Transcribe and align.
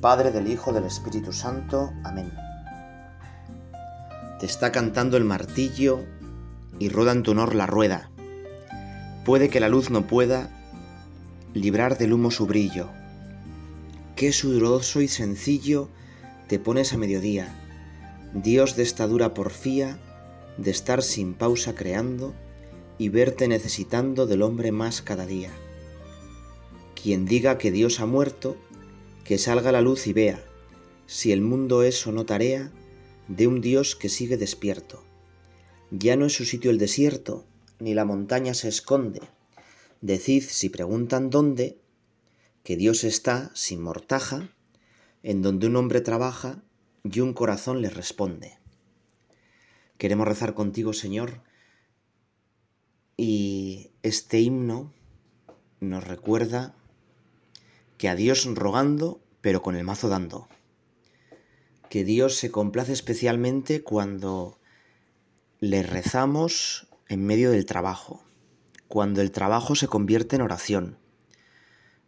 Padre, 0.00 0.30
del 0.30 0.50
Hijo, 0.50 0.72
del 0.72 0.84
Espíritu 0.84 1.30
Santo. 1.30 1.92
Amén. 2.04 2.32
Te 4.38 4.46
está 4.46 4.72
cantando 4.72 5.18
el 5.18 5.24
martillo 5.24 6.06
y 6.78 6.88
rueda 6.88 7.12
en 7.12 7.22
tu 7.22 7.32
honor 7.32 7.54
la 7.54 7.66
rueda. 7.66 8.10
Puede 9.26 9.50
que 9.50 9.60
la 9.60 9.68
luz 9.68 9.90
no 9.90 10.06
pueda 10.06 10.48
librar 11.52 11.98
del 11.98 12.14
humo 12.14 12.30
su 12.30 12.46
brillo. 12.46 12.88
Qué 14.16 14.32
sudoroso 14.32 15.02
y 15.02 15.08
sencillo 15.08 15.90
te 16.48 16.58
pones 16.58 16.94
a 16.94 16.96
mediodía, 16.96 17.54
Dios 18.32 18.76
de 18.76 18.84
esta 18.84 19.06
dura 19.06 19.34
porfía, 19.34 19.98
de 20.56 20.70
estar 20.70 21.02
sin 21.02 21.34
pausa 21.34 21.74
creando 21.74 22.34
y 22.96 23.10
verte 23.10 23.48
necesitando 23.48 24.26
del 24.26 24.40
hombre 24.40 24.72
más 24.72 25.02
cada 25.02 25.26
día. 25.26 25.50
Quien 27.00 27.26
diga 27.26 27.58
que 27.58 27.70
Dios 27.70 28.00
ha 28.00 28.06
muerto, 28.06 28.56
que 29.30 29.38
salga 29.38 29.70
la 29.70 29.80
luz 29.80 30.08
y 30.08 30.12
vea, 30.12 30.44
si 31.06 31.30
el 31.30 31.40
mundo 31.40 31.84
es 31.84 32.04
o 32.04 32.10
no 32.10 32.26
tarea 32.26 32.72
de 33.28 33.46
un 33.46 33.60
Dios 33.60 33.94
que 33.94 34.08
sigue 34.08 34.36
despierto. 34.36 35.04
Ya 35.92 36.16
no 36.16 36.26
es 36.26 36.32
su 36.32 36.44
sitio 36.44 36.72
el 36.72 36.78
desierto, 36.78 37.46
ni 37.78 37.94
la 37.94 38.04
montaña 38.04 38.54
se 38.54 38.66
esconde. 38.66 39.20
Decid, 40.00 40.42
si 40.42 40.68
preguntan 40.68 41.30
dónde, 41.30 41.78
que 42.64 42.76
Dios 42.76 43.04
está, 43.04 43.52
sin 43.54 43.80
mortaja, 43.82 44.52
en 45.22 45.42
donde 45.42 45.68
un 45.68 45.76
hombre 45.76 46.00
trabaja 46.00 46.64
y 47.04 47.20
un 47.20 47.32
corazón 47.32 47.82
le 47.82 47.90
responde. 47.90 48.58
Queremos 49.96 50.26
rezar 50.26 50.54
contigo, 50.54 50.92
Señor, 50.92 51.40
y 53.16 53.92
este 54.02 54.40
himno 54.40 54.92
nos 55.78 56.02
recuerda 56.02 56.74
que 58.00 58.08
a 58.08 58.16
Dios 58.16 58.46
rogando, 58.54 59.20
pero 59.40 59.62
con 59.62 59.76
el 59.76 59.84
mazo 59.84 60.08
dando. 60.08 60.48
Que 61.88 62.04
Dios 62.04 62.36
se 62.36 62.50
complace 62.50 62.92
especialmente 62.92 63.82
cuando 63.82 64.58
le 65.58 65.82
rezamos 65.82 66.88
en 67.08 67.26
medio 67.26 67.50
del 67.50 67.66
trabajo, 67.66 68.22
cuando 68.88 69.20
el 69.20 69.32
trabajo 69.32 69.74
se 69.74 69.88
convierte 69.88 70.36
en 70.36 70.42
oración. 70.42 70.98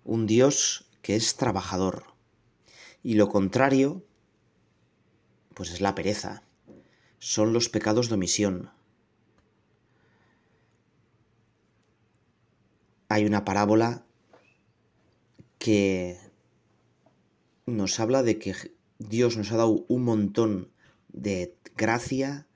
Un 0.04 0.26
Dios 0.26 0.90
que 1.02 1.16
es 1.16 1.36
trabajador. 1.36 2.04
Y 3.02 3.14
lo 3.14 3.28
contrario, 3.28 4.04
pues 5.54 5.70
es 5.70 5.80
la 5.80 5.94
pereza. 5.94 6.44
Son 7.18 7.52
los 7.52 7.68
pecados 7.68 8.08
de 8.08 8.14
omisión. 8.14 8.70
Hay 13.08 13.26
una 13.26 13.44
parábola 13.44 14.04
que 15.58 16.18
nos 17.72 17.98
habla 18.00 18.22
de 18.22 18.38
que 18.38 18.54
Dios 18.98 19.36
nos 19.36 19.50
ha 19.52 19.56
dado 19.56 19.84
un 19.88 20.04
montón 20.04 20.70
de 21.08 21.56
gracia, 21.76 22.46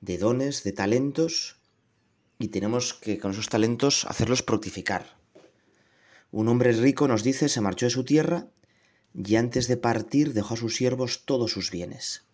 de 0.00 0.18
dones, 0.18 0.64
de 0.64 0.72
talentos, 0.72 1.56
y 2.38 2.48
tenemos 2.48 2.94
que 2.94 3.18
con 3.18 3.30
esos 3.30 3.48
talentos 3.48 4.04
hacerlos 4.04 4.42
fructificar. 4.42 5.16
Un 6.30 6.48
hombre 6.48 6.72
rico 6.72 7.06
nos 7.08 7.22
dice 7.22 7.48
se 7.48 7.60
marchó 7.60 7.86
de 7.86 7.90
su 7.90 8.04
tierra 8.04 8.48
y 9.14 9.36
antes 9.36 9.68
de 9.68 9.76
partir 9.76 10.32
dejó 10.32 10.54
a 10.54 10.56
sus 10.56 10.74
siervos 10.76 11.24
todos 11.24 11.52
sus 11.52 11.70
bienes, 11.70 12.24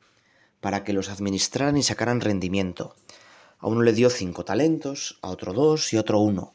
para 0.61 0.85
que 0.85 0.93
los 0.93 1.09
administraran 1.09 1.77
y 1.77 1.83
sacaran 1.83 2.21
rendimiento. 2.21 2.95
A 3.59 3.67
uno 3.67 3.83
le 3.83 3.93
dio 3.93 4.09
cinco 4.09 4.45
talentos, 4.45 5.19
a 5.21 5.29
otro 5.29 5.53
dos 5.53 5.93
y 5.93 5.97
otro 5.97 6.21
uno, 6.21 6.55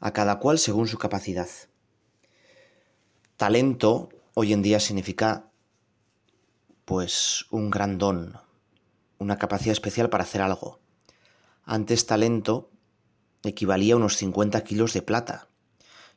a 0.00 0.12
cada 0.12 0.38
cual 0.40 0.58
según 0.58 0.88
su 0.88 0.98
capacidad. 0.98 1.48
Talento 3.36 4.08
hoy 4.34 4.52
en 4.52 4.62
día 4.62 4.80
significa 4.80 5.50
pues 6.84 7.46
un 7.50 7.70
gran 7.70 7.98
don, 7.98 8.36
una 9.18 9.38
capacidad 9.38 9.72
especial 9.72 10.10
para 10.10 10.24
hacer 10.24 10.42
algo. 10.42 10.80
Antes 11.64 12.06
talento 12.06 12.70
equivalía 13.44 13.94
a 13.94 13.96
unos 13.96 14.16
50 14.16 14.62
kilos 14.64 14.92
de 14.92 15.02
plata 15.02 15.48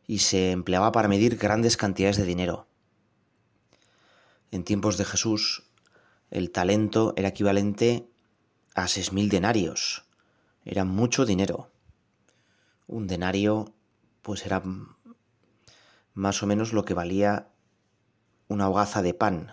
y 0.07 0.19
se 0.19 0.51
empleaba 0.51 0.91
para 0.91 1.07
medir 1.07 1.37
grandes 1.37 1.77
cantidades 1.77 2.17
de 2.17 2.25
dinero. 2.25 2.67
En 4.51 4.63
tiempos 4.63 4.97
de 4.97 5.05
Jesús, 5.05 5.63
el 6.31 6.51
talento 6.51 7.13
era 7.17 7.29
equivalente 7.29 8.09
a 8.73 8.85
6.000 8.85 9.29
denarios. 9.29 10.05
Era 10.65 10.85
mucho 10.85 11.25
dinero. 11.25 11.71
Un 12.87 13.07
denario 13.07 13.73
pues 14.21 14.45
era 14.45 14.63
más 16.13 16.43
o 16.43 16.47
menos 16.47 16.73
lo 16.73 16.83
que 16.83 16.93
valía 16.93 17.49
una 18.47 18.69
hogaza 18.69 19.01
de 19.01 19.13
pan. 19.13 19.51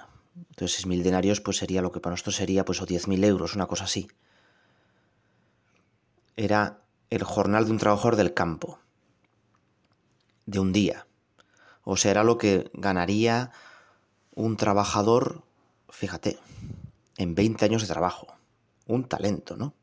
Entonces, 0.50 0.86
mil 0.86 1.02
denarios, 1.02 1.40
pues 1.40 1.58
sería 1.58 1.82
lo 1.82 1.92
que 1.92 2.00
para 2.00 2.12
nosotros 2.12 2.36
sería, 2.36 2.64
pues, 2.64 2.80
o 2.80 2.86
mil 3.08 3.24
euros, 3.24 3.54
una 3.54 3.66
cosa 3.66 3.84
así. 3.84 4.08
Era 6.36 6.78
el 7.10 7.22
jornal 7.22 7.66
de 7.66 7.70
un 7.72 7.78
trabajador 7.78 8.16
del 8.16 8.34
campo, 8.34 8.78
de 10.46 10.58
un 10.58 10.72
día. 10.72 11.06
O 11.84 11.96
sea, 11.96 12.10
era 12.10 12.24
lo 12.24 12.38
que 12.38 12.70
ganaría 12.72 13.52
un 14.34 14.56
trabajador, 14.56 15.42
fíjate, 15.88 16.38
en 17.16 17.34
20 17.34 17.64
años 17.64 17.82
de 17.82 17.88
trabajo. 17.88 18.34
Un 18.86 19.04
talento, 19.04 19.56
¿no? 19.56 19.74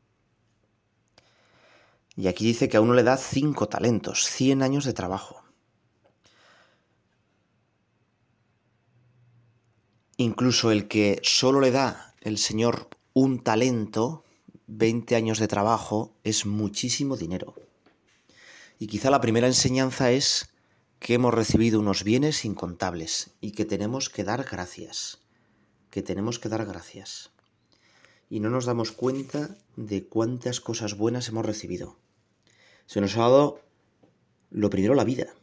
Y 2.14 2.28
aquí 2.28 2.44
dice 2.44 2.68
que 2.68 2.76
a 2.76 2.80
uno 2.80 2.92
le 2.92 3.02
da 3.02 3.16
5 3.16 3.68
talentos, 3.68 4.26
100 4.26 4.62
años 4.62 4.84
de 4.84 4.92
trabajo. 4.92 5.42
Incluso 10.16 10.70
el 10.70 10.88
que 10.88 11.20
solo 11.22 11.60
le 11.60 11.70
da 11.70 12.14
el 12.20 12.38
Señor 12.38 12.88
un 13.14 13.42
talento, 13.42 14.24
20 14.66 15.16
años 15.16 15.38
de 15.38 15.48
trabajo, 15.48 16.14
es 16.22 16.44
muchísimo 16.46 17.16
dinero. 17.16 17.54
Y 18.78 18.88
quizá 18.88 19.10
la 19.10 19.20
primera 19.20 19.46
enseñanza 19.46 20.10
es 20.10 20.52
que 20.98 21.14
hemos 21.14 21.32
recibido 21.32 21.80
unos 21.80 22.04
bienes 22.04 22.44
incontables 22.44 23.30
y 23.40 23.52
que 23.52 23.64
tenemos 23.64 24.08
que 24.08 24.24
dar 24.24 24.44
gracias, 24.44 25.18
que 25.90 26.02
tenemos 26.02 26.38
que 26.38 26.48
dar 26.48 26.64
gracias. 26.66 27.30
Y 28.28 28.40
no 28.40 28.50
nos 28.50 28.66
damos 28.66 28.92
cuenta 28.92 29.56
de 29.76 30.06
cuántas 30.06 30.60
cosas 30.60 30.96
buenas 30.96 31.28
hemos 31.28 31.46
recibido. 31.46 31.96
Se 32.86 33.00
nos 33.00 33.16
ha 33.16 33.20
dado 33.20 33.60
lo 34.50 34.68
primero 34.68 34.94
la 34.94 35.04
vida, 35.04 35.34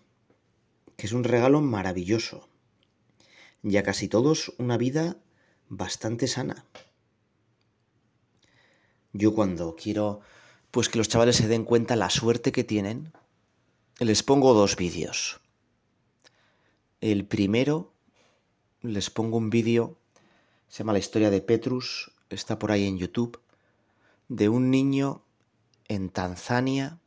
que 0.95 1.07
es 1.07 1.13
un 1.13 1.23
regalo 1.23 1.61
maravilloso 1.61 2.48
y 3.63 3.77
a 3.77 3.83
casi 3.83 4.07
todos 4.07 4.53
una 4.57 4.77
vida 4.77 5.17
bastante 5.67 6.27
sana. 6.27 6.65
Yo 9.13 9.33
cuando 9.33 9.75
quiero 9.75 10.21
pues 10.71 10.89
que 10.89 10.97
los 10.97 11.09
chavales 11.09 11.37
se 11.37 11.47
den 11.47 11.63
cuenta 11.63 11.95
la 11.95 12.09
suerte 12.09 12.51
que 12.51 12.63
tienen, 12.63 13.11
les 13.99 14.23
pongo 14.23 14.53
dos 14.53 14.75
vídeos. 14.75 15.41
El 17.01 17.25
primero 17.25 17.93
les 18.81 19.09
pongo 19.09 19.37
un 19.37 19.49
vídeo, 19.49 19.97
se 20.67 20.79
llama 20.79 20.93
La 20.93 20.99
historia 20.99 21.29
de 21.29 21.41
Petrus, 21.41 22.11
está 22.29 22.59
por 22.59 22.71
ahí 22.71 22.87
en 22.87 22.97
YouTube, 22.97 23.41
de 24.27 24.47
un 24.47 24.69
niño 24.69 25.23
en 25.87 26.09
Tanzania, 26.09 26.99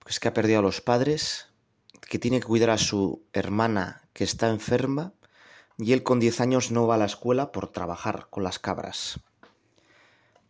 pues 0.00 0.20
que 0.20 0.28
ha 0.28 0.34
perdido 0.34 0.58
a 0.58 0.62
los 0.62 0.80
padres, 0.80 1.46
que 2.08 2.18
tiene 2.18 2.40
que 2.40 2.46
cuidar 2.46 2.70
a 2.70 2.78
su 2.78 3.22
hermana 3.32 4.08
que 4.12 4.24
está 4.24 4.48
enferma 4.50 5.14
y 5.78 5.92
él 5.92 6.02
con 6.02 6.18
10 6.18 6.40
años 6.40 6.70
no 6.72 6.86
va 6.86 6.96
a 6.96 6.98
la 6.98 7.04
escuela 7.04 7.52
por 7.52 7.68
trabajar 7.68 8.26
con 8.30 8.42
las 8.42 8.58
cabras, 8.58 9.20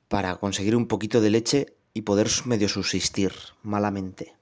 para 0.08 0.36
conseguir 0.36 0.74
un 0.74 0.88
poquito 0.88 1.20
de 1.20 1.30
leche 1.30 1.76
y 1.92 2.02
poder 2.02 2.28
medio 2.46 2.68
subsistir 2.68 3.32
malamente. 3.62 4.34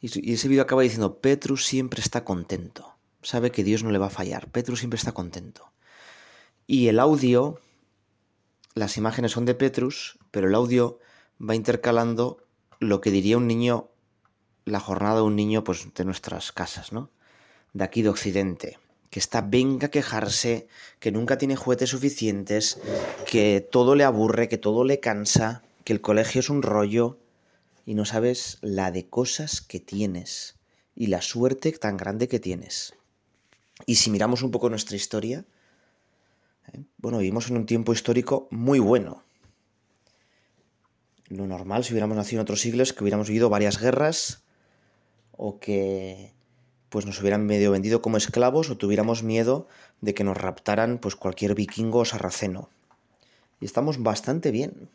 Y 0.00 0.32
ese 0.32 0.46
vídeo 0.46 0.62
acaba 0.62 0.82
diciendo, 0.82 1.18
Petrus 1.20 1.66
siempre 1.66 2.00
está 2.00 2.24
contento, 2.24 2.96
sabe 3.20 3.50
que 3.50 3.64
Dios 3.64 3.82
no 3.82 3.90
le 3.90 3.98
va 3.98 4.06
a 4.06 4.10
fallar, 4.10 4.48
Petrus 4.48 4.78
siempre 4.78 4.96
está 4.96 5.10
contento. 5.10 5.72
Y 6.68 6.86
el 6.86 7.00
audio, 7.00 7.60
las 8.74 8.96
imágenes 8.96 9.32
son 9.32 9.44
de 9.44 9.56
Petrus, 9.56 10.20
pero 10.30 10.46
el 10.46 10.54
audio 10.54 11.00
va 11.42 11.56
intercalando 11.56 12.44
lo 12.78 13.00
que 13.00 13.10
diría 13.10 13.38
un 13.38 13.48
niño, 13.48 13.90
la 14.64 14.78
jornada 14.78 15.16
de 15.16 15.22
un 15.22 15.34
niño 15.34 15.64
pues 15.64 15.92
de 15.92 16.04
nuestras 16.04 16.52
casas, 16.52 16.92
¿no? 16.92 17.10
De 17.72 17.82
aquí 17.82 18.02
de 18.02 18.10
Occidente 18.10 18.78
que 19.10 19.20
está 19.20 19.40
venga 19.40 19.86
a 19.86 19.90
quejarse, 19.90 20.68
que 21.00 21.12
nunca 21.12 21.38
tiene 21.38 21.56
juguetes 21.56 21.90
suficientes, 21.90 22.78
que 23.26 23.66
todo 23.70 23.94
le 23.94 24.04
aburre, 24.04 24.48
que 24.48 24.58
todo 24.58 24.84
le 24.84 25.00
cansa, 25.00 25.62
que 25.84 25.92
el 25.92 26.00
colegio 26.00 26.40
es 26.40 26.50
un 26.50 26.62
rollo 26.62 27.18
y 27.86 27.94
no 27.94 28.04
sabes 28.04 28.58
la 28.60 28.90
de 28.90 29.06
cosas 29.08 29.62
que 29.62 29.80
tienes 29.80 30.56
y 30.94 31.06
la 31.06 31.22
suerte 31.22 31.72
tan 31.72 31.96
grande 31.96 32.28
que 32.28 32.40
tienes. 32.40 32.94
Y 33.86 33.94
si 33.94 34.10
miramos 34.10 34.42
un 34.42 34.50
poco 34.50 34.68
nuestra 34.68 34.96
historia, 34.96 35.46
¿eh? 36.72 36.82
bueno, 36.98 37.18
vivimos 37.18 37.48
en 37.48 37.56
un 37.56 37.66
tiempo 37.66 37.92
histórico 37.92 38.48
muy 38.50 38.78
bueno. 38.78 39.22
Lo 41.28 41.46
normal, 41.46 41.84
si 41.84 41.92
hubiéramos 41.92 42.16
nacido 42.16 42.40
en 42.40 42.42
otros 42.42 42.60
siglos, 42.60 42.92
que 42.92 43.04
hubiéramos 43.04 43.28
vivido 43.28 43.48
varias 43.48 43.80
guerras 43.80 44.42
o 45.32 45.58
que 45.58 46.34
pues 46.88 47.06
nos 47.06 47.20
hubieran 47.20 47.46
medio 47.46 47.70
vendido 47.70 48.02
como 48.02 48.16
esclavos 48.16 48.70
o 48.70 48.76
tuviéramos 48.76 49.22
miedo 49.22 49.66
de 50.00 50.14
que 50.14 50.24
nos 50.24 50.36
raptaran 50.36 50.98
pues 50.98 51.16
cualquier 51.16 51.54
vikingo 51.54 52.00
o 52.00 52.04
sarraceno. 52.04 52.68
Y 53.60 53.64
estamos 53.64 54.02
bastante 54.02 54.50
bien. 54.50 54.88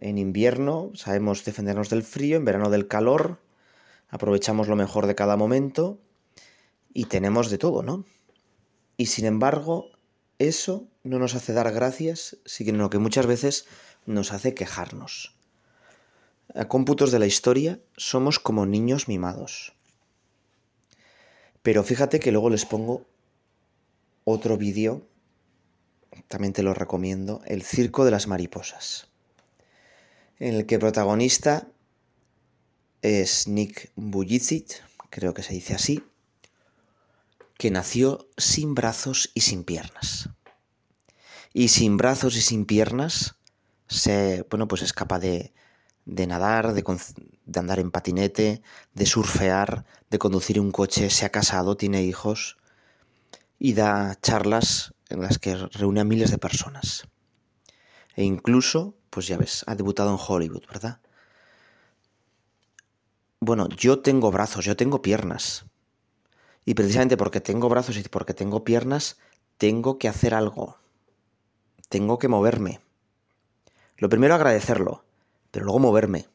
En 0.00 0.18
invierno 0.18 0.90
sabemos 0.94 1.44
defendernos 1.44 1.90
del 1.90 2.02
frío, 2.02 2.36
en 2.36 2.44
verano 2.44 2.70
del 2.70 2.86
calor, 2.86 3.40
aprovechamos 4.10 4.68
lo 4.68 4.76
mejor 4.76 5.06
de 5.06 5.14
cada 5.14 5.36
momento 5.36 5.98
y 6.92 7.06
tenemos 7.06 7.50
de 7.50 7.58
todo, 7.58 7.82
¿no? 7.82 8.04
Y 8.96 9.06
sin 9.06 9.26
embargo, 9.26 9.90
eso 10.38 10.86
no 11.02 11.18
nos 11.18 11.34
hace 11.34 11.52
dar 11.52 11.72
gracias, 11.72 12.38
sino 12.44 12.90
que 12.90 12.98
muchas 12.98 13.26
veces 13.26 13.66
nos 14.06 14.32
hace 14.32 14.54
quejarnos. 14.54 15.34
A 16.54 16.66
cómputos 16.66 17.10
de 17.10 17.18
la 17.18 17.26
historia 17.26 17.80
somos 17.96 18.38
como 18.38 18.66
niños 18.66 19.08
mimados. 19.08 19.77
Pero 21.68 21.84
fíjate 21.84 22.18
que 22.18 22.32
luego 22.32 22.48
les 22.48 22.64
pongo 22.64 23.06
otro 24.24 24.56
vídeo, 24.56 25.06
también 26.26 26.54
te 26.54 26.62
lo 26.62 26.72
recomiendo, 26.72 27.42
El 27.44 27.62
Circo 27.62 28.06
de 28.06 28.10
las 28.10 28.26
Mariposas, 28.26 29.08
en 30.38 30.54
el 30.54 30.64
que 30.64 30.78
protagonista 30.78 31.68
es 33.02 33.48
Nick 33.48 33.92
Bujicic, 33.96 34.82
creo 35.10 35.34
que 35.34 35.42
se 35.42 35.52
dice 35.52 35.74
así, 35.74 36.02
que 37.58 37.70
nació 37.70 38.30
sin 38.38 38.74
brazos 38.74 39.30
y 39.34 39.42
sin 39.42 39.62
piernas. 39.62 40.30
Y 41.52 41.68
sin 41.68 41.98
brazos 41.98 42.34
y 42.36 42.40
sin 42.40 42.64
piernas, 42.64 43.34
se, 43.88 44.46
bueno, 44.48 44.68
pues 44.68 44.80
es 44.80 44.94
capaz 44.94 45.18
de, 45.18 45.52
de 46.08 46.26
nadar, 46.26 46.72
de, 46.72 46.82
andar 47.60 47.78
en 47.78 47.90
patinete, 47.90 48.62
de 48.94 49.06
surfear, 49.06 49.84
de 50.10 50.18
conducir 50.18 50.58
un 50.58 50.72
coche, 50.72 51.10
se 51.10 51.26
ha 51.26 51.30
casado, 51.30 51.76
tiene 51.76 52.02
hijos 52.02 52.56
y 53.58 53.74
da 53.74 54.16
charlas 54.22 54.94
en 55.10 55.20
las 55.20 55.38
que 55.38 55.54
reúne 55.54 56.00
a 56.00 56.04
miles 56.04 56.30
de 56.30 56.38
personas. 56.38 57.06
E 58.16 58.24
incluso, 58.24 58.94
pues 59.10 59.26
ya 59.26 59.36
ves, 59.36 59.64
ha 59.66 59.74
debutado 59.74 60.10
en 60.10 60.18
Hollywood, 60.18 60.64
¿verdad? 60.66 61.00
Bueno, 63.40 63.68
yo 63.68 64.00
tengo 64.00 64.30
brazos, 64.30 64.64
yo 64.64 64.76
tengo 64.76 65.02
piernas. 65.02 65.66
Y 66.64 66.74
precisamente 66.74 67.18
porque 67.18 67.40
tengo 67.40 67.68
brazos 67.68 67.98
y 67.98 68.02
porque 68.02 68.34
tengo 68.34 68.64
piernas, 68.64 69.18
tengo 69.58 69.98
que 69.98 70.08
hacer 70.08 70.34
algo. 70.34 70.78
Tengo 71.90 72.18
que 72.18 72.28
moverme. 72.28 72.80
Lo 73.98 74.08
primero 74.08 74.34
agradecerlo 74.34 75.04
luego 75.64 75.78
moverme. 75.78 76.26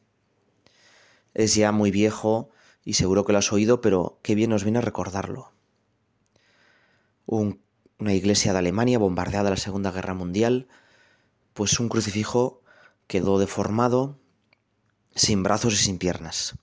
Es 1.34 1.54
ya 1.54 1.72
muy 1.72 1.90
viejo 1.90 2.50
y 2.84 2.94
seguro 2.94 3.24
que 3.24 3.32
lo 3.32 3.38
has 3.38 3.52
oído, 3.52 3.80
pero 3.80 4.18
qué 4.22 4.34
bien 4.34 4.50
nos 4.50 4.64
viene 4.64 4.78
a 4.78 4.82
recordarlo. 4.82 5.52
una 7.26 8.12
iglesia 8.12 8.52
de 8.52 8.58
Alemania 8.58 8.98
bombardeada 8.98 9.48
en 9.48 9.54
la 9.54 9.60
Segunda 9.60 9.90
Guerra 9.90 10.14
Mundial, 10.14 10.68
pues 11.54 11.80
un 11.80 11.88
crucifijo 11.88 12.62
quedó 13.06 13.38
deformado, 13.38 14.18
sin 15.14 15.42
brazos 15.42 15.74
y 15.74 15.76
sin 15.76 15.98
piernas. 15.98 16.58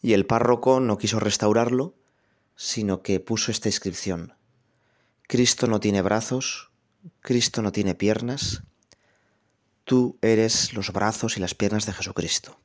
Y 0.00 0.14
el 0.14 0.26
párroco 0.26 0.80
no 0.80 0.98
quiso 0.98 1.20
restaurarlo, 1.20 1.94
sino 2.56 3.02
que 3.02 3.20
puso 3.20 3.50
esta 3.50 3.68
inscripción. 3.68 4.34
Cristo 5.28 5.66
no 5.66 5.80
tiene 5.80 6.02
brazos, 6.02 6.70
Cristo 7.20 7.62
no 7.62 7.72
tiene 7.72 7.94
piernas, 7.94 8.62
Tú 9.92 10.18
eres 10.22 10.72
los 10.72 10.90
brazos 10.90 11.36
y 11.36 11.40
las 11.40 11.54
piernas 11.54 11.84
de 11.84 11.92
Jesucristo. 11.92 12.58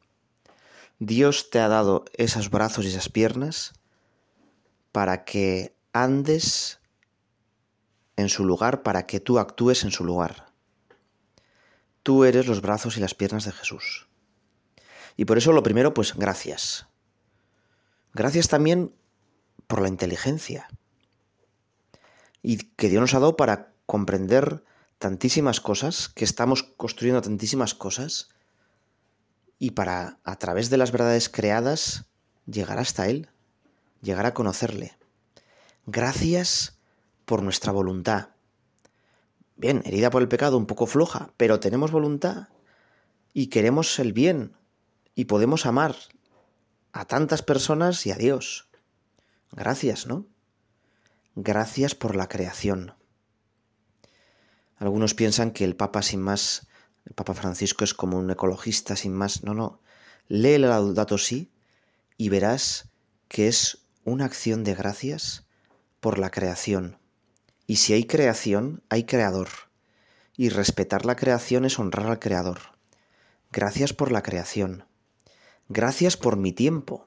Dios 0.97 1.49
te 1.49 1.59
ha 1.59 1.67
dado 1.67 2.05
esos 2.13 2.49
brazos 2.49 2.85
y 2.85 2.87
esas 2.87 3.09
piernas 3.09 3.73
para 4.93 5.25
que 5.25 5.75
andes 5.91 6.79
en 8.15 8.29
su 8.29 8.45
lugar, 8.45 8.81
para 8.81 9.07
que 9.07 9.19
tú 9.19 9.39
actúes 9.39 9.83
en 9.83 9.91
su 9.91 10.05
lugar. 10.05 10.53
Tú 12.01 12.23
eres 12.23 12.47
los 12.47 12.61
brazos 12.61 12.95
y 12.95 13.01
las 13.01 13.13
piernas 13.13 13.43
de 13.43 13.51
Jesús. 13.51 14.07
Y 15.17 15.25
por 15.25 15.37
eso 15.37 15.51
lo 15.51 15.63
primero, 15.63 15.93
pues 15.93 16.15
gracias. 16.15 16.87
Gracias 18.13 18.47
también 18.47 18.95
por 19.67 19.81
la 19.81 19.89
inteligencia. 19.89 20.69
Y 22.41 22.69
que 22.77 22.87
Dios 22.87 23.01
nos 23.01 23.13
ha 23.15 23.19
dado 23.19 23.35
para 23.35 23.73
comprender 23.85 24.63
tantísimas 24.97 25.61
cosas, 25.61 26.09
que 26.09 26.25
estamos 26.25 26.63
construyendo 26.63 27.21
tantísimas 27.21 27.73
cosas, 27.73 28.29
y 29.59 29.71
para, 29.71 30.19
a 30.23 30.37
través 30.37 30.69
de 30.69 30.77
las 30.77 30.91
verdades 30.91 31.29
creadas, 31.29 32.05
llegar 32.45 32.79
hasta 32.79 33.07
Él, 33.07 33.29
llegar 34.01 34.25
a 34.25 34.33
conocerle. 34.33 34.97
Gracias 35.85 36.77
por 37.25 37.41
nuestra 37.41 37.71
voluntad. 37.71 38.29
Bien, 39.55 39.81
herida 39.85 40.09
por 40.09 40.21
el 40.21 40.27
pecado, 40.27 40.57
un 40.57 40.67
poco 40.67 40.85
floja, 40.85 41.33
pero 41.37 41.59
tenemos 41.59 41.91
voluntad 41.91 42.49
y 43.33 43.47
queremos 43.47 43.97
el 43.99 44.13
bien 44.13 44.55
y 45.15 45.25
podemos 45.25 45.65
amar 45.65 45.95
a 46.91 47.05
tantas 47.05 47.41
personas 47.41 48.05
y 48.05 48.11
a 48.11 48.15
Dios. 48.15 48.67
Gracias, 49.51 50.05
¿no? 50.07 50.25
Gracias 51.35 51.95
por 51.95 52.15
la 52.15 52.27
creación. 52.27 52.93
Algunos 54.77 55.13
piensan 55.13 55.51
que 55.51 55.63
el 55.63 55.75
Papa 55.75 56.01
sin 56.01 56.21
más, 56.21 56.67
el 57.05 57.13
Papa 57.13 57.33
Francisco 57.33 57.83
es 57.83 57.93
como 57.93 58.17
un 58.17 58.29
ecologista 58.29 58.95
sin 58.95 59.13
más. 59.13 59.43
No, 59.43 59.53
no. 59.53 59.81
Lee 60.27 60.53
el 60.53 60.61
Laudato 60.61 61.17
Si 61.17 61.51
y 62.17 62.29
verás 62.29 62.89
que 63.27 63.47
es 63.47 63.79
una 64.03 64.25
acción 64.25 64.63
de 64.63 64.75
gracias 64.75 65.45
por 65.99 66.19
la 66.19 66.29
creación. 66.29 66.97
Y 67.65 67.77
si 67.77 67.93
hay 67.93 68.05
creación, 68.05 68.83
hay 68.89 69.03
creador. 69.03 69.49
Y 70.35 70.49
respetar 70.49 71.05
la 71.05 71.15
creación 71.15 71.65
es 71.65 71.79
honrar 71.79 72.07
al 72.07 72.19
creador. 72.19 72.59
Gracias 73.51 73.93
por 73.93 74.11
la 74.11 74.21
creación. 74.21 74.85
Gracias 75.67 76.15
por 76.15 76.37
mi 76.37 76.53
tiempo. 76.53 77.05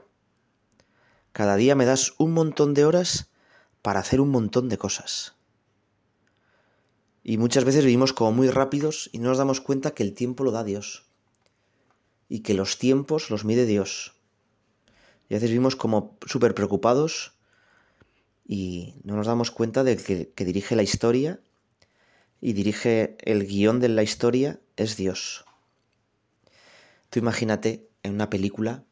Cada 1.32 1.56
día 1.56 1.74
me 1.76 1.84
das 1.84 2.14
un 2.18 2.32
montón 2.32 2.74
de 2.74 2.84
horas 2.84 3.30
para 3.82 4.00
hacer 4.00 4.20
un 4.20 4.30
montón 4.30 4.68
de 4.68 4.78
cosas. 4.78 5.34
Y 7.22 7.38
muchas 7.38 7.64
veces 7.64 7.84
vivimos 7.84 8.12
como 8.12 8.32
muy 8.32 8.48
rápidos 8.48 9.10
y 9.12 9.18
no 9.18 9.28
nos 9.28 9.38
damos 9.38 9.60
cuenta 9.60 9.92
que 9.92 10.02
el 10.02 10.14
tiempo 10.14 10.44
lo 10.44 10.50
da 10.50 10.64
Dios. 10.64 11.04
Y 12.28 12.40
que 12.40 12.54
los 12.54 12.78
tiempos 12.78 13.30
los 13.30 13.44
mide 13.44 13.66
Dios. 13.66 14.14
Y 15.28 15.34
a 15.34 15.36
veces 15.36 15.50
vivimos 15.50 15.76
como 15.76 16.16
súper 16.26 16.54
preocupados 16.54 17.34
y 18.46 18.94
no 19.04 19.16
nos 19.16 19.26
damos 19.26 19.50
cuenta 19.50 19.84
de 19.84 19.96
que, 19.96 20.30
que 20.34 20.44
dirige 20.44 20.74
la 20.76 20.82
historia 20.82 21.40
y 22.40 22.54
dirige 22.54 23.16
el 23.20 23.46
guion 23.46 23.80
de 23.80 23.88
la 23.90 24.02
historia 24.02 24.58
es 24.76 24.96
Dios. 24.96 25.44
Tú 27.10 27.18
imagínate 27.18 27.88
en 28.02 28.14
una 28.14 28.30
película 28.30 28.84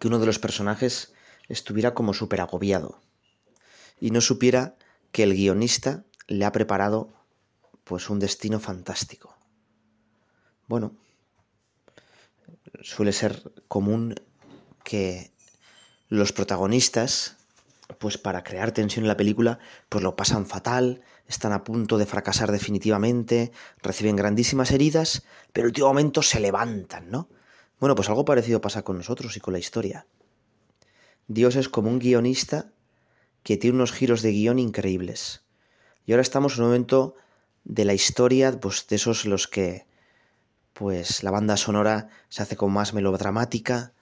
que 0.00 0.08
uno 0.08 0.18
de 0.18 0.26
los 0.26 0.38
personajes 0.38 1.12
estuviera 1.48 1.94
como 1.94 2.14
súper 2.14 2.40
agobiado 2.40 3.00
y 4.00 4.10
no 4.10 4.20
supiera 4.20 4.76
que 5.12 5.22
el 5.22 5.34
guionista 5.34 6.04
le 6.26 6.44
ha 6.44 6.52
preparado 6.52 7.15
pues 7.86 8.10
un 8.10 8.18
destino 8.18 8.58
fantástico. 8.58 9.36
Bueno, 10.66 10.96
suele 12.82 13.12
ser 13.12 13.52
común 13.68 14.16
que 14.82 15.30
los 16.08 16.32
protagonistas, 16.32 17.36
pues 18.00 18.18
para 18.18 18.42
crear 18.42 18.72
tensión 18.72 19.04
en 19.04 19.08
la 19.08 19.16
película, 19.16 19.60
pues 19.88 20.02
lo 20.02 20.16
pasan 20.16 20.46
fatal, 20.46 21.02
están 21.28 21.52
a 21.52 21.62
punto 21.62 21.96
de 21.96 22.06
fracasar 22.06 22.50
definitivamente, 22.50 23.52
reciben 23.82 24.16
grandísimas 24.16 24.72
heridas, 24.72 25.22
pero 25.52 25.66
en 25.66 25.70
último 25.70 25.86
momento 25.86 26.22
se 26.22 26.40
levantan, 26.40 27.08
¿no? 27.08 27.28
Bueno, 27.78 27.94
pues 27.94 28.08
algo 28.08 28.24
parecido 28.24 28.60
pasa 28.60 28.82
con 28.82 28.96
nosotros 28.96 29.36
y 29.36 29.40
con 29.40 29.52
la 29.52 29.60
historia. 29.60 30.08
Dios 31.28 31.54
es 31.54 31.68
como 31.68 31.88
un 31.88 32.00
guionista 32.00 32.72
que 33.44 33.56
tiene 33.56 33.76
unos 33.76 33.92
giros 33.92 34.22
de 34.22 34.32
guion 34.32 34.58
increíbles. 34.58 35.44
Y 36.04 36.12
ahora 36.12 36.22
estamos 36.22 36.56
en 36.56 36.64
un 36.64 36.70
momento 36.70 37.14
de 37.66 37.84
la 37.84 37.94
historia, 37.94 38.58
pues 38.60 38.86
de 38.86 38.96
esos 38.96 39.26
los 39.26 39.48
que 39.48 39.86
pues 40.72 41.22
la 41.22 41.30
banda 41.30 41.56
sonora 41.56 42.08
se 42.28 42.42
hace 42.42 42.56
como 42.56 42.74
más 42.74 42.94
melodramática 42.94 43.92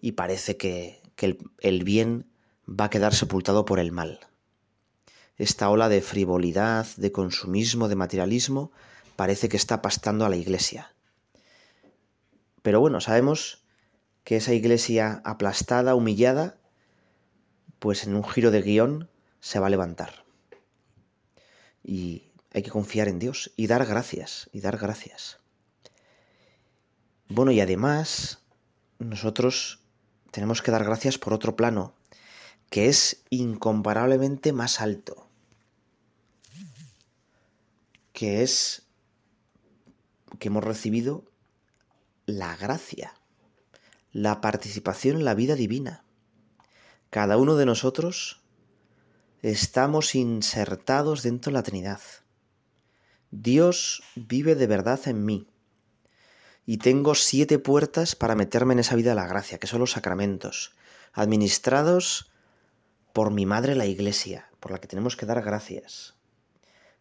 y 0.00 0.12
parece 0.12 0.56
que, 0.56 1.02
que 1.14 1.26
el, 1.26 1.38
el 1.60 1.84
bien 1.84 2.26
va 2.68 2.86
a 2.86 2.90
quedar 2.90 3.14
sepultado 3.14 3.64
por 3.64 3.78
el 3.78 3.92
mal. 3.92 4.20
Esta 5.36 5.68
ola 5.68 5.88
de 5.88 6.00
frivolidad, 6.00 6.86
de 6.96 7.12
consumismo, 7.12 7.88
de 7.88 7.96
materialismo, 7.96 8.72
parece 9.16 9.48
que 9.48 9.56
está 9.56 9.82
pastando 9.82 10.24
a 10.24 10.28
la 10.28 10.36
iglesia. 10.36 10.94
Pero 12.62 12.80
bueno, 12.80 13.00
sabemos 13.00 13.64
que 14.24 14.36
esa 14.36 14.54
iglesia 14.54 15.20
aplastada, 15.24 15.94
humillada, 15.94 16.56
pues 17.78 18.04
en 18.04 18.14
un 18.14 18.24
giro 18.24 18.50
de 18.50 18.62
guion 18.62 19.10
se 19.40 19.58
va 19.58 19.66
a 19.66 19.70
levantar. 19.70 20.24
Y 21.82 22.31
hay 22.54 22.62
que 22.62 22.70
confiar 22.70 23.08
en 23.08 23.18
Dios 23.18 23.52
y 23.56 23.66
dar 23.66 23.86
gracias, 23.86 24.50
y 24.52 24.60
dar 24.60 24.76
gracias. 24.78 25.38
Bueno, 27.28 27.50
y 27.50 27.60
además 27.60 28.40
nosotros 28.98 29.80
tenemos 30.30 30.62
que 30.62 30.70
dar 30.70 30.84
gracias 30.84 31.18
por 31.18 31.32
otro 31.32 31.56
plano, 31.56 31.94
que 32.68 32.88
es 32.88 33.22
incomparablemente 33.30 34.52
más 34.52 34.80
alto, 34.80 35.28
que 38.12 38.42
es 38.42 38.82
que 40.38 40.48
hemos 40.48 40.64
recibido 40.64 41.24
la 42.26 42.56
gracia, 42.56 43.14
la 44.12 44.40
participación 44.40 45.16
en 45.16 45.24
la 45.24 45.34
vida 45.34 45.54
divina. 45.54 46.04
Cada 47.10 47.36
uno 47.36 47.56
de 47.56 47.66
nosotros 47.66 48.40
estamos 49.42 50.14
insertados 50.14 51.22
dentro 51.22 51.50
de 51.50 51.54
la 51.54 51.62
Trinidad. 51.62 52.00
Dios 53.32 54.02
vive 54.14 54.54
de 54.54 54.66
verdad 54.66 55.00
en 55.06 55.24
mí. 55.24 55.48
Y 56.66 56.76
tengo 56.76 57.14
siete 57.14 57.58
puertas 57.58 58.14
para 58.14 58.34
meterme 58.34 58.74
en 58.74 58.80
esa 58.80 58.94
vida 58.94 59.10
de 59.10 59.16
la 59.16 59.26
gracia, 59.26 59.58
que 59.58 59.66
son 59.66 59.80
los 59.80 59.92
sacramentos, 59.92 60.76
administrados 61.14 62.30
por 63.14 63.30
mi 63.30 63.46
madre 63.46 63.74
la 63.74 63.86
Iglesia, 63.86 64.50
por 64.60 64.70
la 64.70 64.78
que 64.78 64.86
tenemos 64.86 65.16
que 65.16 65.24
dar 65.24 65.42
gracias. 65.42 66.14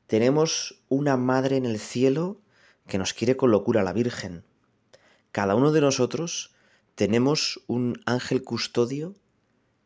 Tenemos 0.07 0.81
una 0.87 1.17
madre 1.17 1.57
en 1.57 1.65
el 1.65 1.79
cielo 1.79 2.39
que 2.87 2.97
nos 2.97 3.13
quiere 3.13 3.35
con 3.35 3.51
locura, 3.51 3.83
la 3.83 3.93
Virgen. 3.93 4.45
Cada 5.33 5.53
uno 5.55 5.73
de 5.73 5.81
nosotros 5.81 6.55
tenemos 6.95 7.61
un 7.67 8.01
ángel 8.05 8.41
custodio 8.43 9.15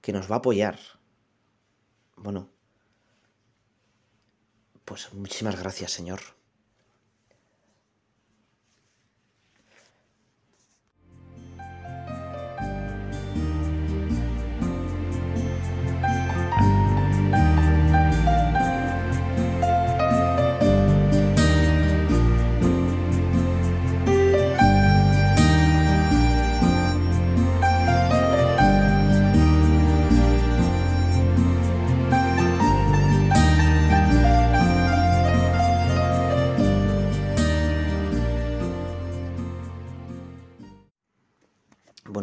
que 0.02 0.14
nos 0.14 0.30
va 0.30 0.36
a 0.36 0.40
apoyar. 0.40 0.78
Bueno, 2.16 2.50
pues 4.86 5.14
muchísimas 5.14 5.60
gracias, 5.60 5.92
Señor. 5.92 6.22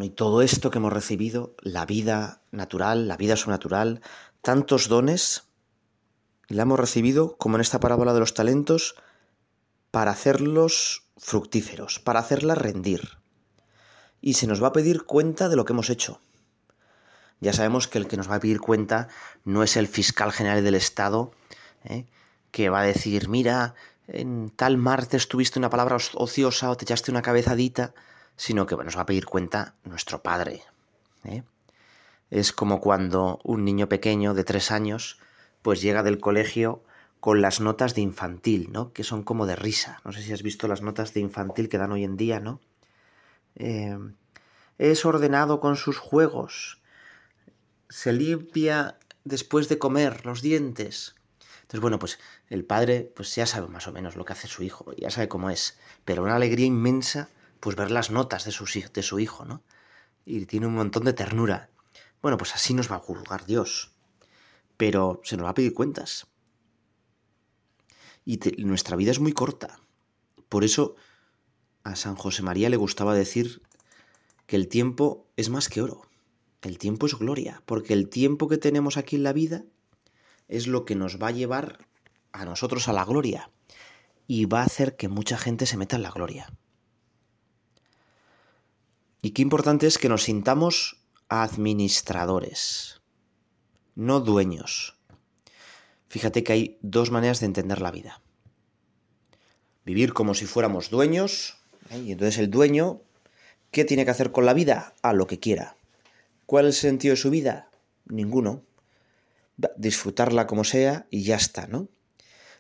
Y 0.03 0.11
todo 0.11 0.43
esto 0.43 0.71
que 0.71 0.79
hemos 0.79 0.93
recibido, 0.93 1.55
la 1.61 1.87
vida 1.87 2.43
natural, 2.51 3.07
la 3.07 3.17
vida 3.17 3.37
sobrenatural, 3.37 4.01
tantos 4.41 4.89
dones, 4.89 5.45
la 6.49 6.63
hemos 6.63 6.81
recibido, 6.81 7.37
como 7.37 7.57
en 7.57 7.61
esta 7.61 7.81
parábola 7.81 8.13
de 8.13 8.21
los 8.21 8.35
talentos, 8.35 8.97
para 9.91 10.11
hacerlos 10.11 11.05
fructíferos, 11.17 12.01
para 12.01 12.21
hacerlas 12.21 12.59
rendir. 12.59 13.19
Y 14.21 14.35
se 14.35 14.47
nos 14.47 14.63
va 14.63 14.69
a 14.69 14.73
pedir 14.73 15.05
cuenta 15.05 15.49
de 15.49 15.57
lo 15.57 15.65
que 15.65 15.73
hemos 15.73 15.91
hecho. 15.91 16.21
Ya 17.41 17.53
sabemos 17.53 17.89
que 17.89 17.99
el 17.99 18.09
que 18.09 18.17
nos 18.17 18.31
va 18.31 18.37
a 18.37 18.41
pedir 18.41 18.61
cuenta 18.61 19.09
no 19.45 19.63
es 19.63 19.77
el 19.77 19.89
fiscal 19.89 20.33
general 20.33 20.63
del 20.65 20.75
Estado, 20.75 21.33
¿eh? 21.85 22.07
que 22.51 22.71
va 22.71 22.81
a 22.81 22.85
decir, 22.85 23.29
mira, 23.29 23.75
en 24.07 24.51
tal 24.51 24.77
martes 24.77 25.29
tuviste 25.29 25.59
una 25.59 25.71
palabra 25.71 25.97
ociosa 26.15 26.71
o 26.71 26.77
te 26.77 26.85
echaste 26.85 27.11
una 27.11 27.23
cabezadita 27.23 27.95
sino 28.37 28.67
que 28.67 28.77
nos 28.77 28.97
va 28.97 29.03
a 29.03 29.07
pedir 29.07 29.27
cuenta 29.27 29.75
nuestro 29.85 30.23
Padre. 30.23 30.63
¿eh? 31.25 31.43
Es 32.31 32.53
como 32.53 32.81
cuando 32.81 33.41
un 33.45 33.65
niño 33.65 33.89
pequeño 33.89 34.35
de 34.35 34.45
tres 34.45 34.71
años 34.71 35.19
pues 35.63 35.81
llega 35.81 36.03
del 36.03 36.19
colegio 36.19 36.83
con 37.21 37.41
las 37.41 37.61
notas 37.61 37.95
de 37.95 38.01
infantil, 38.01 38.71
¿no? 38.73 38.93
Que 38.93 39.05
son 39.05 39.23
como 39.23 39.47
de 39.47 39.55
risa. 39.55 40.01
No 40.05 40.13
sé 40.13 40.23
si 40.23 40.33
has 40.33 40.43
visto 40.43 40.67
las 40.67 40.83
notas 40.83 41.15
de 41.15 41.21
infantil 41.21 41.69
que 41.69 41.79
dan 41.79 41.93
hoy 41.93 42.03
en 42.03 42.17
día, 42.17 42.41
¿no? 42.41 42.61
Eh, 43.55 43.97
es 44.79 45.05
ordenado 45.05 45.61
con 45.61 45.77
sus 45.77 45.99
juegos. 45.99 46.81
Se 47.89 48.13
limpia 48.13 48.99
después 49.25 49.69
de 49.69 49.79
comer 49.79 50.27
los 50.27 50.43
dientes. 50.43 51.15
Entonces, 51.61 51.81
bueno, 51.81 51.99
pues 51.99 52.19
el 52.49 52.65
padre 52.65 53.13
pues 53.15 53.35
ya 53.35 53.47
sabe 53.47 53.69
más 53.69 53.87
o 53.87 53.93
menos 53.93 54.17
lo 54.17 54.25
que 54.25 54.33
hace 54.33 54.49
su 54.49 54.63
hijo, 54.63 54.93
ya 54.97 55.11
sabe 55.11 55.29
cómo 55.29 55.49
es, 55.49 55.79
pero 56.05 56.23
una 56.23 56.37
alegría 56.37 56.67
inmensa 56.67 57.29
pues 57.63 57.77
ver 57.77 57.93
las 57.93 58.11
notas 58.11 58.45
de 58.45 58.51
su, 58.51 58.65
de 58.93 59.03
su 59.05 59.21
hijo, 59.21 59.45
¿no? 59.45 59.63
Y 60.25 60.47
tiene 60.47 60.67
un 60.67 60.75
montón 60.75 61.05
de 61.05 61.13
ternura. 61.13 61.71
Bueno, 62.21 62.37
pues 62.37 62.57
así 62.57 62.75
nos 62.75 62.91
va 62.91 62.97
a 62.97 62.99
juzgar 62.99 63.47
Dios. 63.47 63.93
Pero 64.77 65.21
se 65.23 65.37
nos 65.37 65.47
va 65.47 65.51
a 65.51 65.55
pedir 65.55 65.73
cuentas. 65.73 66.27
Y 68.25 68.41
nuestra 68.65 68.97
vida 68.97 69.13
es 69.13 69.21
muy 69.21 69.33
corta. 69.33 69.79
Por 70.49 70.65
eso 70.65 70.97
a 71.85 71.95
San 71.95 72.17
José 72.17 72.43
María 72.43 72.69
le 72.69 72.77
gustaba 72.77 73.15
decir 73.15 73.63
que 74.47 74.57
el 74.57 74.67
tiempo 74.67 75.29
es 75.37 75.49
más 75.49 75.69
que 75.69 75.83
oro. 75.83 76.03
El 76.63 76.79
tiempo 76.79 77.07
es 77.07 77.15
gloria, 77.15 77.63
porque 77.65 77.93
el 77.93 78.09
tiempo 78.09 78.49
que 78.49 78.59
tenemos 78.59 78.97
aquí 78.97 79.15
en 79.15 79.23
la 79.23 79.33
vida 79.33 79.63
es 80.49 80.67
lo 80.67 80.85
que 80.85 80.97
nos 80.97 81.23
va 81.23 81.29
a 81.29 81.33
llevar 81.33 81.87
a 82.33 82.45
nosotros 82.45 82.89
a 82.89 82.93
la 82.93 83.05
gloria 83.05 83.53
y 84.27 84.47
va 84.47 84.63
a 84.63 84.67
hacer 84.67 84.97
que 84.97 85.07
mucha 85.07 85.39
gente 85.39 85.67
se 85.67 85.77
meta 85.77 85.95
en 85.95 86.03
la 86.03 86.11
gloria. 86.11 86.53
Y 89.25 89.31
qué 89.31 89.43
importante 89.43 89.87
es 89.87 89.99
que 89.99 90.09
nos 90.09 90.25
sintamos 90.25 91.01
administradores, 91.29 93.01
no 93.95 94.19
dueños. 94.19 94.99
Fíjate 96.09 96.43
que 96.43 96.53
hay 96.53 96.79
dos 96.83 97.13
maneras 97.13 97.39
de 97.39 97.47
entender 97.47 97.81
la 97.81 97.93
vida. 97.93 98.21
Vivir 99.85 100.13
como 100.13 100.35
si 100.35 100.47
fuéramos 100.47 100.91
dueños, 100.91 101.57
¿eh? 101.91 101.99
y 101.99 102.13
entonces 102.13 102.39
el 102.39 102.51
dueño, 102.51 103.01
¿qué 103.71 103.85
tiene 103.85 104.05
que 104.05 104.11
hacer 104.11 104.33
con 104.33 104.45
la 104.45 104.55
vida? 104.55 104.93
A 105.03 105.13
lo 105.13 105.29
que 105.29 105.39
quiera. 105.39 105.77
¿Cuál 106.45 106.67
es 106.67 106.75
el 106.77 106.91
sentido 106.91 107.13
de 107.13 107.21
su 107.21 107.31
vida? 107.31 107.71
Ninguno. 108.07 108.65
Disfrutarla 109.77 110.49
como 110.49 110.65
sea 110.65 111.07
y 111.11 111.23
ya 111.23 111.37
está, 111.37 111.69
¿no? 111.69 111.89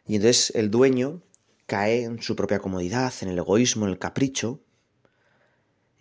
Y 0.06 0.14
entonces 0.14 0.52
el 0.54 0.70
dueño 0.70 1.22
cae 1.66 2.04
en 2.04 2.22
su 2.22 2.36
propia 2.36 2.60
comodidad, 2.60 3.12
en 3.20 3.30
el 3.30 3.38
egoísmo, 3.38 3.84
en 3.84 3.90
el 3.90 3.98
capricho, 3.98 4.60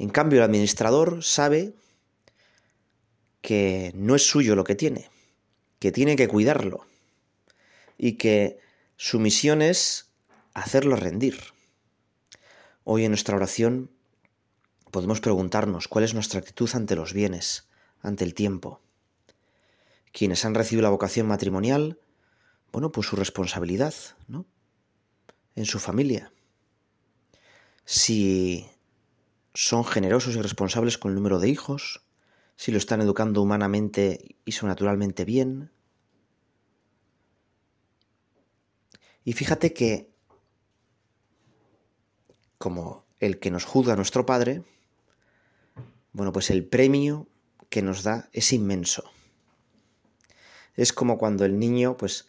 en 0.02 0.10
cambio, 0.10 0.40
el 0.40 0.46
administrador 0.46 1.24
sabe 1.24 1.76
que 3.42 3.92
no 3.94 4.16
es 4.16 4.26
suyo 4.26 4.56
lo 4.56 4.64
que 4.64 4.74
tiene, 4.74 5.12
que 5.78 5.92
tiene 5.92 6.16
que 6.16 6.28
cuidarlo 6.28 6.88
y 8.00 8.14
que 8.14 8.60
su 8.98 9.20
misión 9.20 9.62
es 9.62 10.10
hacerlo 10.56 10.96
rendir. 10.96 11.38
Hoy 12.84 13.06
en 13.06 13.12
nuestra 13.12 13.36
oración 13.36 13.92
podemos 14.90 15.22
preguntarnos 15.22 15.88
cuál 15.88 16.04
es 16.04 16.16
nuestra 16.16 16.40
actitud 16.40 16.70
ante 16.74 16.96
los 16.96 17.14
bienes, 17.14 17.70
ante 18.02 18.24
el 18.24 18.34
tiempo. 18.34 18.82
Quienes 20.12 20.46
han 20.46 20.56
recibido 20.56 20.82
la 20.82 20.90
vocación 20.90 21.28
matrimonial, 21.28 22.00
bueno, 22.72 22.92
pues 22.92 23.06
su 23.06 23.16
responsabilidad, 23.16 23.94
¿no? 24.28 24.48
En 25.56 25.66
su 25.66 25.78
familia. 25.78 26.34
Si 27.86 28.68
son 29.54 29.84
generosos 29.86 30.36
y 30.36 30.42
responsables 30.42 30.98
con 30.98 31.12
el 31.12 31.16
número 31.16 31.40
de 31.40 31.50
hijos, 31.50 32.04
si 32.56 32.72
lo 32.72 32.78
están 32.78 33.02
educando 33.02 33.42
humanamente 33.42 34.36
y 34.46 34.52
naturalmente 34.64 35.26
bien. 35.26 35.72
Y 39.24 39.34
fíjate 39.34 39.74
que, 39.74 40.10
como 42.58 43.06
el 43.20 43.40
que 43.40 43.52
nos 43.52 43.66
juzga 43.66 43.96
nuestro 43.96 44.26
Padre, 44.26 44.64
bueno, 46.14 46.32
pues 46.32 46.50
el 46.50 46.66
premio 46.66 47.28
que 47.70 47.82
nos 47.82 48.04
da 48.04 48.30
es 48.34 48.52
inmenso. 48.54 49.04
Es 50.76 50.94
como 50.94 51.18
cuando 51.18 51.46
el 51.46 51.60
niño, 51.60 51.98
pues, 51.98 52.28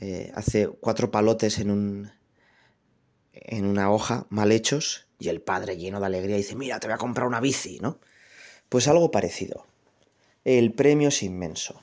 eh, 0.00 0.32
hace 0.34 0.68
cuatro 0.68 1.10
palotes 1.10 1.58
en 1.58 1.70
un, 1.70 2.12
en 3.32 3.66
una 3.66 3.90
hoja 3.90 4.26
mal 4.30 4.52
hechos 4.52 5.06
y 5.22 5.28
el 5.28 5.40
padre 5.40 5.76
lleno 5.76 6.00
de 6.00 6.06
alegría 6.06 6.36
dice, 6.36 6.56
mira, 6.56 6.80
te 6.80 6.88
voy 6.88 6.94
a 6.94 6.98
comprar 6.98 7.28
una 7.28 7.40
bici, 7.40 7.78
¿no? 7.78 8.00
Pues 8.68 8.88
algo 8.88 9.12
parecido. 9.12 9.66
El 10.44 10.72
premio 10.72 11.08
es 11.08 11.22
inmenso. 11.22 11.80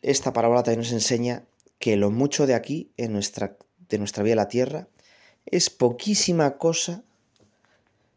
Esta 0.00 0.32
parábola 0.32 0.62
también 0.62 0.80
nos 0.80 0.92
enseña 0.92 1.44
que 1.78 1.96
lo 1.96 2.10
mucho 2.10 2.46
de 2.46 2.54
aquí, 2.54 2.90
en 2.96 3.12
nuestra, 3.12 3.58
de 3.90 3.98
nuestra 3.98 4.22
vida 4.22 4.32
a 4.32 4.36
la 4.36 4.48
tierra, 4.48 4.88
es 5.44 5.68
poquísima 5.68 6.56
cosa 6.56 7.02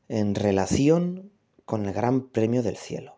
en 0.08 0.36
relación 0.36 1.32
con 1.66 1.86
el 1.86 1.94
gran 1.94 2.30
premio 2.30 2.64
del 2.64 2.78
cielo. 2.78 3.18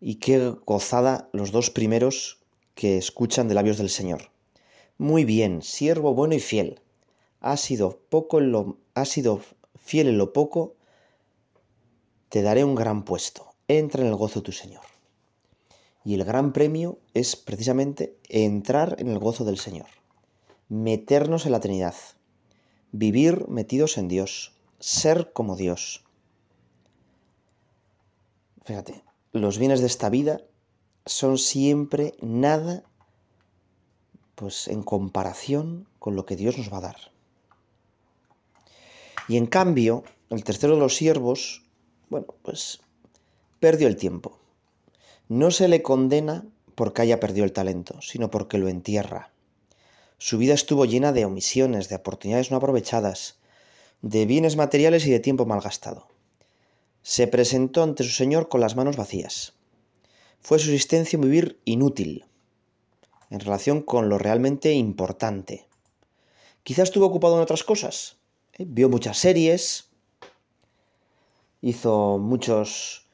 Y 0.00 0.16
qué 0.16 0.54
gozada 0.64 1.28
los 1.32 1.50
dos 1.50 1.70
primeros 1.70 2.38
que 2.76 2.98
escuchan 2.98 3.48
de 3.48 3.54
labios 3.54 3.78
del 3.78 3.90
Señor. 3.90 4.33
Muy 4.98 5.24
bien, 5.24 5.62
siervo 5.62 6.14
bueno 6.14 6.34
y 6.34 6.40
fiel. 6.40 6.80
Has 7.40 7.60
sido 7.60 7.98
poco 8.08 8.40
lo, 8.40 8.78
has 8.94 9.08
sido 9.08 9.40
fiel 9.74 10.08
en 10.08 10.18
lo 10.18 10.32
poco, 10.32 10.74
te 12.28 12.42
daré 12.42 12.64
un 12.64 12.74
gran 12.74 13.04
puesto, 13.04 13.54
entra 13.68 14.02
en 14.02 14.08
el 14.08 14.16
gozo 14.16 14.40
de 14.40 14.44
tu 14.44 14.52
Señor. 14.52 14.82
Y 16.04 16.14
el 16.14 16.24
gran 16.24 16.52
premio 16.52 16.98
es 17.12 17.34
precisamente 17.34 18.16
entrar 18.28 18.96
en 18.98 19.08
el 19.08 19.18
gozo 19.18 19.44
del 19.44 19.58
Señor, 19.58 19.86
meternos 20.68 21.46
en 21.46 21.52
la 21.52 21.60
Trinidad, 21.60 21.94
vivir 22.92 23.48
metidos 23.48 23.98
en 23.98 24.08
Dios, 24.08 24.52
ser 24.78 25.32
como 25.32 25.56
Dios. 25.56 26.04
Fíjate, 28.64 29.02
los 29.32 29.58
bienes 29.58 29.80
de 29.80 29.86
esta 29.86 30.08
vida 30.08 30.42
son 31.04 31.38
siempre 31.38 32.14
nada 32.20 32.84
pues 34.34 34.68
en 34.68 34.82
comparación 34.82 35.86
con 35.98 36.16
lo 36.16 36.26
que 36.26 36.36
Dios 36.36 36.58
nos 36.58 36.72
va 36.72 36.78
a 36.78 36.82
dar. 36.82 36.96
Y 39.28 39.36
en 39.36 39.46
cambio, 39.46 40.04
el 40.30 40.44
tercero 40.44 40.74
de 40.74 40.80
los 40.80 40.96
siervos, 40.96 41.62
bueno, 42.10 42.26
pues 42.42 42.80
perdió 43.60 43.88
el 43.88 43.96
tiempo. 43.96 44.38
No 45.28 45.50
se 45.50 45.68
le 45.68 45.82
condena 45.82 46.44
porque 46.74 47.02
haya 47.02 47.20
perdido 47.20 47.44
el 47.44 47.52
talento, 47.52 48.00
sino 48.02 48.30
porque 48.30 48.58
lo 48.58 48.68
entierra. 48.68 49.30
Su 50.18 50.38
vida 50.38 50.54
estuvo 50.54 50.84
llena 50.84 51.12
de 51.12 51.24
omisiones, 51.24 51.88
de 51.88 51.96
oportunidades 51.96 52.50
no 52.50 52.58
aprovechadas, 52.58 53.38
de 54.02 54.26
bienes 54.26 54.56
materiales 54.56 55.06
y 55.06 55.10
de 55.10 55.20
tiempo 55.20 55.46
malgastado. 55.46 56.08
Se 57.02 57.26
presentó 57.26 57.82
ante 57.82 58.04
su 58.04 58.10
Señor 58.10 58.48
con 58.48 58.60
las 58.60 58.76
manos 58.76 58.96
vacías. 58.96 59.54
Fue 60.40 60.58
su 60.58 60.70
existencia 60.70 61.18
vivir 61.18 61.60
inútil 61.64 62.26
en 63.30 63.40
relación 63.40 63.82
con 63.82 64.08
lo 64.08 64.18
realmente 64.18 64.72
importante. 64.72 65.66
Quizás 66.62 66.84
estuvo 66.84 67.06
ocupado 67.06 67.36
en 67.36 67.42
otras 67.42 67.64
cosas. 67.64 68.16
¿eh? 68.54 68.64
Vio 68.66 68.88
muchas 68.88 69.18
series, 69.18 69.90
hizo 71.60 72.18
muchos... 72.18 73.06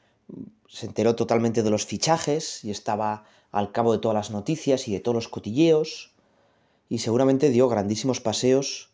se 0.67 0.85
enteró 0.85 1.15
totalmente 1.15 1.63
de 1.63 1.69
los 1.69 1.85
fichajes 1.85 2.63
y 2.63 2.71
estaba 2.71 3.25
al 3.51 3.71
cabo 3.71 3.91
de 3.91 3.99
todas 3.99 4.15
las 4.15 4.31
noticias 4.31 4.87
y 4.87 4.93
de 4.93 4.99
todos 4.99 5.15
los 5.15 5.27
cotilleos 5.27 6.13
y 6.89 6.99
seguramente 6.99 7.49
dio 7.49 7.69
grandísimos 7.69 8.19
paseos 8.19 8.89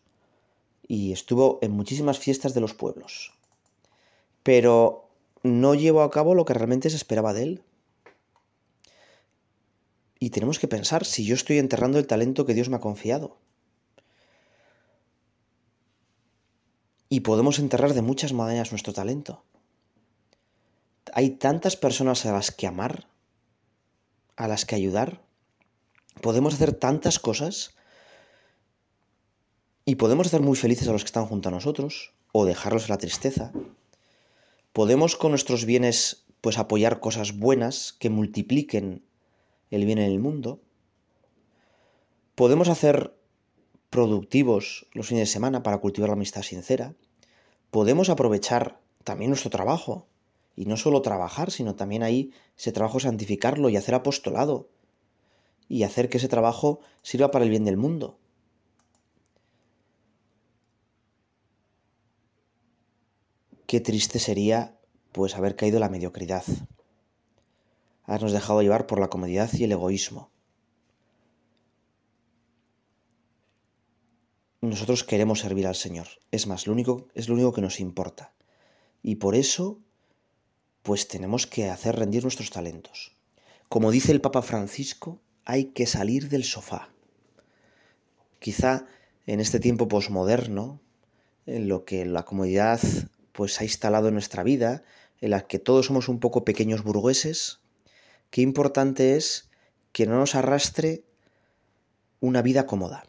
y 0.86 1.12
estuvo 1.12 1.58
en 1.62 1.72
muchísimas 1.72 2.18
fiestas 2.18 2.54
de 2.54 2.60
los 2.60 2.74
pueblos. 2.74 3.32
Pero 4.42 5.08
no 5.42 5.74
llevó 5.74 6.02
a 6.02 6.10
cabo 6.10 6.34
lo 6.34 6.44
que 6.44 6.54
realmente 6.54 6.90
se 6.90 6.96
esperaba 6.96 7.34
de 7.34 7.42
él. 7.42 7.62
Y 10.18 10.30
tenemos 10.30 10.58
que 10.58 10.68
pensar 10.68 11.04
si 11.04 11.24
yo 11.24 11.34
estoy 11.34 11.58
enterrando 11.58 11.98
el 11.98 12.06
talento 12.06 12.44
que 12.44 12.54
Dios 12.54 12.68
me 12.68 12.76
ha 12.76 12.80
confiado. 12.80 13.38
Y 17.08 17.20
podemos 17.20 17.58
enterrar 17.58 17.94
de 17.94 18.02
muchas 18.02 18.32
maneras 18.32 18.72
nuestro 18.72 18.92
talento. 18.92 19.44
Hay 21.14 21.30
tantas 21.30 21.76
personas 21.76 22.26
a 22.26 22.32
las 22.32 22.50
que 22.50 22.66
amar, 22.66 23.08
a 24.36 24.48
las 24.48 24.66
que 24.66 24.74
ayudar. 24.74 25.22
Podemos 26.20 26.54
hacer 26.54 26.72
tantas 26.74 27.18
cosas 27.18 27.74
y 29.84 29.94
podemos 29.94 30.26
hacer 30.26 30.42
muy 30.42 30.56
felices 30.56 30.86
a 30.88 30.92
los 30.92 31.02
que 31.02 31.08
están 31.08 31.26
junto 31.26 31.48
a 31.48 31.52
nosotros 31.52 32.12
o 32.32 32.44
dejarlos 32.44 32.84
en 32.84 32.90
la 32.90 32.98
tristeza. 32.98 33.52
Podemos 34.72 35.16
con 35.16 35.30
nuestros 35.30 35.64
bienes 35.64 36.26
pues 36.40 36.58
apoyar 36.58 37.00
cosas 37.00 37.38
buenas 37.38 37.94
que 37.94 38.10
multipliquen 38.10 39.07
el 39.70 39.84
bien 39.84 39.98
en 39.98 40.10
el 40.10 40.18
mundo. 40.18 40.60
Podemos 42.34 42.68
hacer 42.68 43.14
productivos 43.90 44.86
los 44.92 45.08
fines 45.08 45.22
de 45.22 45.32
semana 45.32 45.62
para 45.62 45.78
cultivar 45.78 46.08
la 46.08 46.14
amistad 46.14 46.42
sincera. 46.42 46.94
Podemos 47.70 48.10
aprovechar 48.10 48.80
también 49.04 49.30
nuestro 49.30 49.50
trabajo 49.50 50.06
y 50.54 50.66
no 50.66 50.76
solo 50.76 51.02
trabajar, 51.02 51.50
sino 51.50 51.74
también 51.74 52.02
ahí 52.02 52.32
ese 52.56 52.72
trabajo 52.72 53.00
santificarlo 53.00 53.68
y 53.68 53.76
hacer 53.76 53.94
apostolado 53.94 54.68
y 55.68 55.82
hacer 55.82 56.08
que 56.08 56.18
ese 56.18 56.28
trabajo 56.28 56.80
sirva 57.02 57.30
para 57.30 57.44
el 57.44 57.50
bien 57.50 57.64
del 57.64 57.76
mundo. 57.76 58.18
Qué 63.66 63.80
triste 63.80 64.18
sería 64.18 64.78
pues 65.12 65.34
haber 65.34 65.54
caído 65.54 65.76
en 65.76 65.82
la 65.82 65.90
mediocridad, 65.90 66.44
habernos 68.08 68.32
dejado 68.32 68.62
llevar 68.62 68.86
por 68.86 68.98
la 68.98 69.08
comodidad 69.08 69.50
y 69.52 69.64
el 69.64 69.72
egoísmo. 69.72 70.30
Nosotros 74.62 75.04
queremos 75.04 75.40
servir 75.40 75.66
al 75.66 75.74
Señor, 75.74 76.08
es 76.30 76.46
más, 76.46 76.66
lo 76.66 76.72
único, 76.72 77.06
es 77.14 77.28
lo 77.28 77.34
único 77.34 77.52
que 77.52 77.60
nos 77.60 77.80
importa. 77.80 78.32
Y 79.02 79.16
por 79.16 79.34
eso, 79.34 79.78
pues 80.82 81.06
tenemos 81.06 81.46
que 81.46 81.68
hacer 81.68 81.96
rendir 81.96 82.22
nuestros 82.22 82.50
talentos. 82.50 83.14
Como 83.68 83.90
dice 83.90 84.10
el 84.10 84.22
Papa 84.22 84.40
Francisco, 84.40 85.20
hay 85.44 85.66
que 85.66 85.86
salir 85.86 86.30
del 86.30 86.44
sofá. 86.44 86.88
Quizá 88.38 88.86
en 89.26 89.40
este 89.40 89.60
tiempo 89.60 89.86
posmoderno, 89.86 90.80
en 91.44 91.68
lo 91.68 91.84
que 91.84 92.06
la 92.06 92.24
comodidad 92.24 92.80
pues 93.32 93.60
ha 93.60 93.64
instalado 93.64 94.08
en 94.08 94.14
nuestra 94.14 94.42
vida, 94.42 94.82
en 95.20 95.30
la 95.30 95.46
que 95.46 95.58
todos 95.58 95.86
somos 95.86 96.08
un 96.08 96.20
poco 96.20 96.44
pequeños 96.44 96.82
burgueses, 96.82 97.60
qué 98.30 98.42
importante 98.42 99.16
es 99.16 99.50
que 99.92 100.06
no 100.06 100.18
nos 100.18 100.34
arrastre 100.34 101.04
una 102.20 102.42
vida 102.42 102.66
cómoda. 102.66 103.04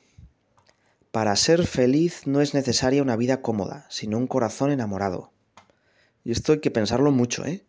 Para 1.11 1.35
ser 1.35 1.65
feliz 1.65 2.27
no 2.27 2.41
es 2.41 2.53
necesaria 2.53 3.01
una 3.01 3.15
vida 3.15 3.41
cómoda, 3.41 3.87
sino 3.89 4.17
un 4.17 4.27
corazón 4.27 4.71
enamorado. 4.71 5.31
Y 6.23 6.31
esto 6.31 6.53
hay 6.53 6.59
que 6.59 6.71
pensarlo 6.71 7.11
mucho, 7.11 7.45
¿eh? 7.45 7.65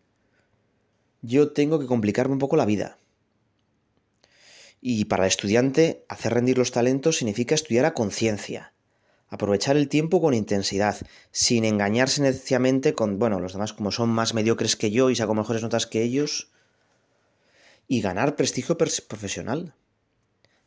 Yo 1.23 1.53
tengo 1.53 1.79
que 1.79 1.87
complicarme 1.87 2.35
un 2.35 2.39
poco 2.39 2.57
la 2.57 2.67
vida. 2.67 2.99
Y 4.81 5.07
para 5.07 5.25
el 5.25 5.29
estudiante, 5.29 6.05
hacer 6.09 6.35
rendir 6.35 6.59
los 6.59 6.73
talentos 6.73 7.19
significa 7.19 7.55
estudiar 7.55 7.85
a 7.85 7.95
conciencia, 7.95 8.73
aprovechar 9.29 9.77
el 9.77 9.89
tiempo 9.89 10.21
con 10.21 10.35
intensidad, 10.35 10.97
sin 11.31 11.65
engañarse 11.65 12.23
necesariamente 12.23 12.95
con, 12.95 13.19
bueno, 13.19 13.41
los 13.41 13.53
demás 13.53 13.73
como 13.73 13.91
son 13.91 14.09
más 14.09 14.35
mediocres 14.35 14.77
que 14.77 14.91
yo 14.91 15.11
y 15.11 15.17
saco 15.17 15.35
mejores 15.35 15.63
notas 15.63 15.87
que 15.87 16.03
ellos, 16.03 16.51
y 17.91 18.01
ganar 18.01 18.37
prestigio 18.37 18.79
profesional, 18.79 19.75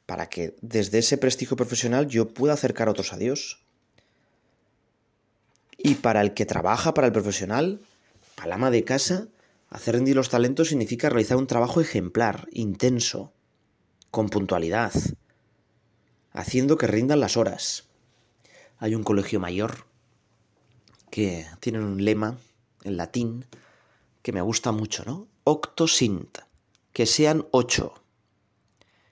para 0.06 0.28
que 0.28 0.58
desde 0.62 1.00
ese 1.00 1.18
prestigio 1.18 1.56
profesional 1.56 2.10
yo 2.10 2.28
pueda 2.28 2.54
acercar 2.54 2.90
a 2.90 2.92
otros 2.92 3.14
a 3.14 3.18
Dios. 3.18 3.64
Y 5.78 5.96
para 5.96 6.20
el 6.20 6.34
que 6.34 6.46
trabaja, 6.46 6.94
para 6.94 7.08
el 7.08 7.14
profesional, 7.14 7.80
para 8.36 8.48
el 8.48 8.52
ama 8.52 8.72
de 8.72 8.84
casa, 8.84 9.30
hacer 9.70 9.96
rendir 9.96 10.18
los 10.18 10.28
talentos 10.28 10.68
significa 10.68 11.10
realizar 11.10 11.38
un 11.38 11.48
trabajo 11.48 11.80
ejemplar, 11.80 12.50
intenso, 12.52 13.32
con 14.12 14.28
puntualidad, 14.28 14.92
haciendo 16.34 16.78
que 16.78 16.88
rindan 16.88 17.22
las 17.22 17.38
horas 17.38 17.86
hay 18.84 18.96
un 18.96 19.04
colegio 19.04 19.40
mayor 19.40 19.86
que 21.10 21.46
tiene 21.62 21.80
un 21.80 22.04
lema 22.04 22.38
en 22.84 22.98
latín 22.98 23.46
que 24.22 24.34
me 24.34 24.42
gusta 24.42 24.74
mucho, 24.74 25.06
¿no? 25.06 25.30
Octo 25.46 25.88
sint, 25.88 26.40
que 26.94 27.06
sean 27.06 27.48
ocho. 27.52 27.96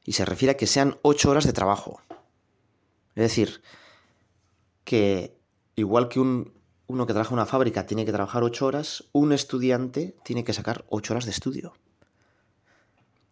Y 0.06 0.14
se 0.14 0.26
refiere 0.26 0.54
a 0.54 0.58
que 0.58 0.68
sean 0.68 0.98
ocho 1.02 1.30
horas 1.30 1.46
de 1.46 1.54
trabajo. 1.54 2.02
Es 3.16 3.24
decir, 3.24 3.62
que 4.84 5.38
igual 5.76 6.08
que 6.10 6.20
un, 6.20 6.54
uno 6.88 7.06
que 7.06 7.14
trabaja 7.14 7.32
en 7.32 7.40
una 7.40 7.46
fábrica 7.46 7.86
tiene 7.86 8.06
que 8.06 8.12
trabajar 8.12 8.44
ocho 8.44 8.66
horas, 8.66 9.06
un 9.12 9.34
estudiante 9.34 10.16
tiene 10.24 10.44
que 10.44 10.54
sacar 10.54 10.86
ocho 10.90 11.14
horas 11.14 11.26
de 11.26 11.32
estudio. 11.32 11.74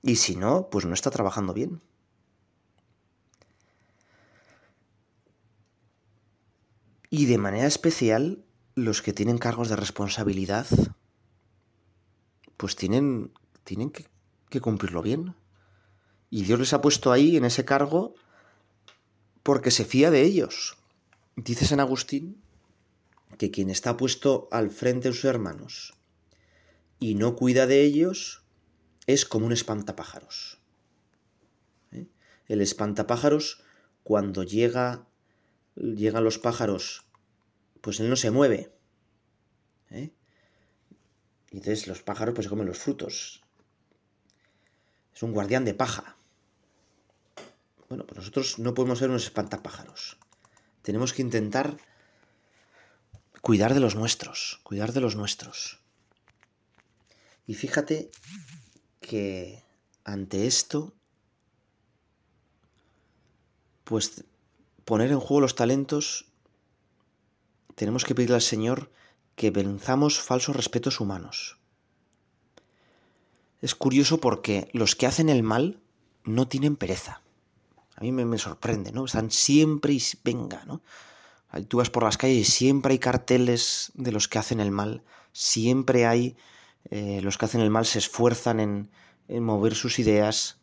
Y 0.01 0.15
si 0.15 0.35
no, 0.35 0.69
pues 0.69 0.85
no 0.85 0.93
está 0.93 1.11
trabajando 1.11 1.53
bien. 1.53 1.81
Y 7.09 7.25
de 7.25 7.37
manera 7.37 7.65
especial, 7.65 8.45
los 8.75 9.01
que 9.01 9.13
tienen 9.13 9.39
cargos 9.39 9.67
de 9.67 9.75
responsabilidad, 9.75 10.67
pues 12.55 12.75
tienen, 12.75 13.31
tienen 13.63 13.89
que, 13.89 14.05
que 14.49 14.61
cumplirlo 14.61 15.01
bien. 15.01 15.35
Y 16.29 16.43
Dios 16.43 16.59
les 16.59 16.73
ha 16.73 16.81
puesto 16.81 17.11
ahí 17.11 17.37
en 17.37 17.45
ese 17.45 17.65
cargo 17.65 18.15
porque 19.43 19.71
se 19.71 19.85
fía 19.85 20.11
de 20.11 20.23
ellos. 20.23 20.77
Dice 21.35 21.65
San 21.65 21.79
Agustín 21.79 22.41
que 23.37 23.51
quien 23.51 23.69
está 23.69 23.95
puesto 23.95 24.47
al 24.51 24.69
frente 24.69 25.09
de 25.09 25.13
sus 25.13 25.25
hermanos 25.25 25.93
y 26.99 27.15
no 27.15 27.35
cuida 27.35 27.65
de 27.67 27.81
ellos 27.81 28.43
es 29.07 29.25
como 29.25 29.45
un 29.45 29.53
espantapájaros. 29.53 30.59
¿Eh? 31.91 32.07
El 32.47 32.61
espantapájaros, 32.61 33.63
cuando 34.03 34.43
llega 34.43 35.07
llegan 35.79 36.23
los 36.23 36.39
pájaros, 36.39 37.05
pues 37.81 37.99
él 37.99 38.09
no 38.09 38.15
se 38.15 38.31
mueve. 38.31 38.73
¿eh? 39.89 40.11
Y 41.51 41.57
entonces 41.57 41.87
los 41.87 42.03
pájaros 42.03 42.35
pues 42.35 42.47
comen 42.47 42.67
los 42.67 42.77
frutos. 42.77 43.41
Es 45.19 45.23
un 45.23 45.33
guardián 45.33 45.65
de 45.65 45.73
paja. 45.73 46.15
Bueno, 47.89 48.05
pues 48.05 48.19
nosotros 48.19 48.57
no 48.57 48.73
podemos 48.73 48.99
ser 48.99 49.09
unos 49.09 49.25
espantapájaros. 49.25 50.17
Tenemos 50.81 51.11
que 51.11 51.21
intentar 51.21 51.75
cuidar 53.41 53.73
de 53.73 53.81
los 53.81 53.95
nuestros, 53.95 54.61
cuidar 54.63 54.93
de 54.93 55.01
los 55.01 55.17
nuestros. 55.17 55.81
Y 57.45 57.55
fíjate 57.55 58.11
que 59.01 59.61
ante 60.05 60.47
esto, 60.47 60.93
pues 63.83 64.23
poner 64.85 65.11
en 65.11 65.19
juego 65.19 65.41
los 65.41 65.55
talentos, 65.55 66.27
tenemos 67.75 68.05
que 68.05 68.15
pedirle 68.15 68.35
al 68.35 68.41
Señor 68.41 68.89
que 69.35 69.51
venzamos 69.51 70.21
falsos 70.21 70.55
respetos 70.55 71.01
humanos. 71.01 71.58
Es 73.61 73.75
curioso 73.75 74.19
porque 74.19 74.69
los 74.73 74.95
que 74.95 75.07
hacen 75.07 75.29
el 75.29 75.43
mal 75.43 75.79
no 76.23 76.47
tienen 76.47 76.75
pereza. 76.75 77.21
A 77.95 78.01
mí 78.01 78.11
me, 78.11 78.37
sorprende, 78.37 78.91
¿no? 78.93 79.05
Están 79.05 79.31
siempre 79.31 79.93
y 79.93 80.01
venga, 80.23 80.63
¿no? 80.65 80.81
Tú 81.67 81.77
vas 81.77 81.89
por 81.89 82.03
las 82.03 82.17
calles 82.17 82.47
y 82.47 82.51
siempre 82.51 82.93
hay 82.93 82.99
carteles 82.99 83.91
de 83.95 84.11
los 84.11 84.27
que 84.27 84.39
hacen 84.39 84.59
el 84.59 84.71
mal. 84.71 85.03
Siempre 85.33 86.05
hay 86.05 86.37
eh, 86.91 87.19
los 87.21 87.37
que 87.37 87.45
hacen 87.45 87.61
el 87.61 87.69
mal 87.69 87.85
se 87.85 87.99
esfuerzan 87.99 88.59
en, 88.59 88.89
en 89.27 89.43
mover 89.43 89.75
sus 89.75 89.99
ideas. 89.99 90.57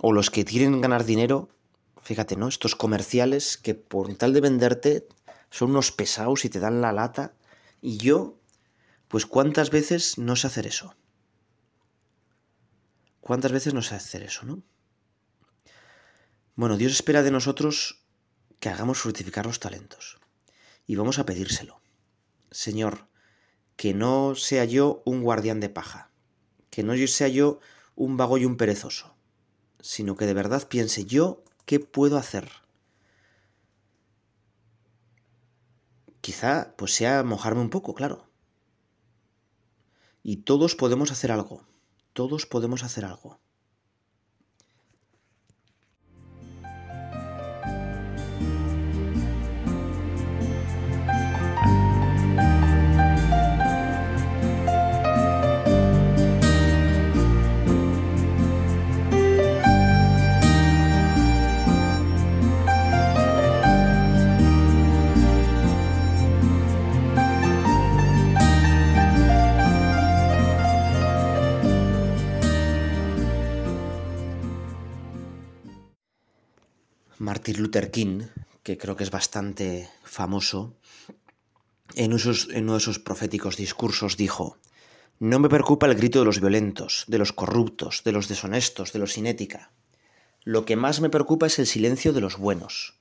O 0.00 0.12
los 0.12 0.30
que 0.30 0.44
quieren 0.44 0.80
ganar 0.80 1.04
dinero, 1.04 1.48
fíjate, 2.02 2.36
¿no? 2.36 2.48
Estos 2.48 2.76
comerciales 2.76 3.56
que 3.56 3.74
por 3.74 4.14
tal 4.14 4.32
de 4.32 4.40
venderte 4.40 5.08
son 5.50 5.70
unos 5.70 5.90
pesados 5.90 6.44
y 6.44 6.50
te 6.50 6.60
dan 6.60 6.80
la 6.80 6.92
lata. 6.92 7.32
Y 7.80 7.96
yo, 7.96 8.36
pues 9.08 9.26
cuántas 9.26 9.70
veces 9.70 10.18
no 10.18 10.36
sé 10.36 10.46
hacer 10.46 10.66
eso. 10.66 10.94
¿Cuántas 13.28 13.52
veces 13.52 13.74
no 13.74 13.82
sé 13.82 13.94
hacer 13.94 14.22
eso, 14.22 14.46
no? 14.46 14.62
Bueno, 16.54 16.78
Dios 16.78 16.92
espera 16.92 17.22
de 17.22 17.30
nosotros 17.30 18.02
que 18.58 18.70
hagamos 18.70 19.00
fructificar 19.00 19.44
los 19.44 19.60
talentos. 19.60 20.18
Y 20.86 20.96
vamos 20.96 21.18
a 21.18 21.26
pedírselo. 21.26 21.78
Señor, 22.50 23.06
que 23.76 23.92
no 23.92 24.34
sea 24.34 24.64
yo 24.64 25.02
un 25.04 25.20
guardián 25.20 25.60
de 25.60 25.68
paja, 25.68 26.10
que 26.70 26.82
no 26.82 26.96
sea 27.06 27.28
yo 27.28 27.60
un 27.96 28.16
vago 28.16 28.38
y 28.38 28.46
un 28.46 28.56
perezoso, 28.56 29.14
sino 29.78 30.16
que 30.16 30.24
de 30.24 30.32
verdad 30.32 30.66
piense 30.66 31.04
yo 31.04 31.44
qué 31.66 31.80
puedo 31.80 32.16
hacer. 32.16 32.50
Quizá 36.22 36.74
pues 36.78 36.94
sea 36.94 37.22
mojarme 37.24 37.60
un 37.60 37.68
poco, 37.68 37.94
claro. 37.94 38.26
Y 40.22 40.38
todos 40.38 40.74
podemos 40.74 41.12
hacer 41.12 41.30
algo, 41.30 41.68
todos 42.18 42.46
podemos 42.46 42.82
hacer 42.82 43.04
algo. 43.04 43.38
Luther 77.56 77.90
King, 77.90 78.22
que 78.62 78.76
creo 78.76 78.96
que 78.96 79.04
es 79.04 79.10
bastante 79.10 79.88
famoso, 80.04 80.74
en, 81.94 82.12
en 82.12 82.64
uno 82.64 82.74
de 82.74 82.80
sus 82.80 82.98
proféticos 82.98 83.56
discursos 83.56 84.16
dijo, 84.16 84.58
No 85.18 85.38
me 85.38 85.48
preocupa 85.48 85.86
el 85.86 85.94
grito 85.94 86.18
de 86.18 86.26
los 86.26 86.40
violentos, 86.40 87.04
de 87.08 87.18
los 87.18 87.32
corruptos, 87.32 88.02
de 88.04 88.12
los 88.12 88.28
deshonestos, 88.28 88.92
de 88.92 88.98
los 88.98 89.12
sin 89.12 89.26
ética. 89.26 89.72
Lo 90.44 90.64
que 90.64 90.76
más 90.76 91.00
me 91.00 91.10
preocupa 91.10 91.46
es 91.46 91.58
el 91.58 91.66
silencio 91.66 92.12
de 92.12 92.20
los 92.20 92.36
buenos. 92.36 92.94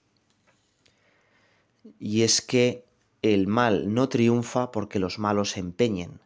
Y 1.99 2.23
es 2.23 2.41
que 2.41 2.86
el 3.21 3.47
mal 3.47 3.93
no 3.93 4.10
triunfa 4.10 4.71
porque 4.71 4.99
los 4.99 5.19
malos 5.19 5.51
se 5.51 5.60
empeñen, 5.60 6.21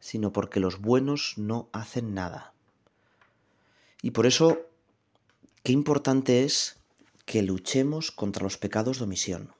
sino 0.00 0.32
porque 0.32 0.60
los 0.60 0.80
buenos 0.80 1.34
no 1.36 1.68
hacen 1.72 2.14
nada. 2.14 2.52
Y 4.02 4.10
por 4.10 4.26
eso, 4.26 4.58
qué 5.62 5.72
importante 5.72 6.44
es 6.44 6.76
que 7.24 7.42
luchemos 7.42 8.10
contra 8.10 8.42
los 8.42 8.58
pecados 8.58 8.98
de 8.98 9.04
omisión. 9.04 9.54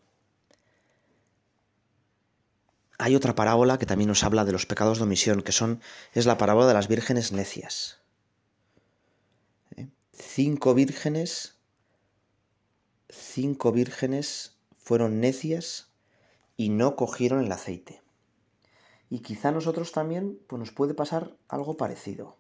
Hay 2.99 3.17
otra 3.17 3.35
parábola 3.35 3.79
que 3.79 3.87
también 3.87 4.09
nos 4.09 4.23
habla 4.23 4.45
de 4.45 4.53
los 4.53 4.67
pecados 4.67 4.99
de 4.99 5.05
omisión, 5.05 5.43
que 5.43 5.53
son 5.53 5.81
es 6.13 6.27
la 6.27 6.39
parábola 6.39 6.69
de 6.69 6.75
las 6.75 6.89
vírgenes 6.89 7.33
necias. 7.33 8.01
¿Eh? 9.77 9.89
Cinco 10.13 10.75
vírgenes, 10.75 11.57
cinco 13.09 13.73
vírgenes 13.73 14.57
fueron 14.77 15.21
necias 15.21 15.89
y 16.57 16.69
no 16.69 16.95
cogieron 16.95 17.45
el 17.45 17.51
aceite. 17.51 18.03
Y 19.11 19.21
quizá 19.21 19.49
a 19.49 19.53
nosotros 19.53 19.93
también 19.93 20.39
pues 20.47 20.61
nos 20.61 20.71
puede 20.71 20.95
pasar 20.95 21.37
algo 21.49 21.77
parecido. 21.77 22.37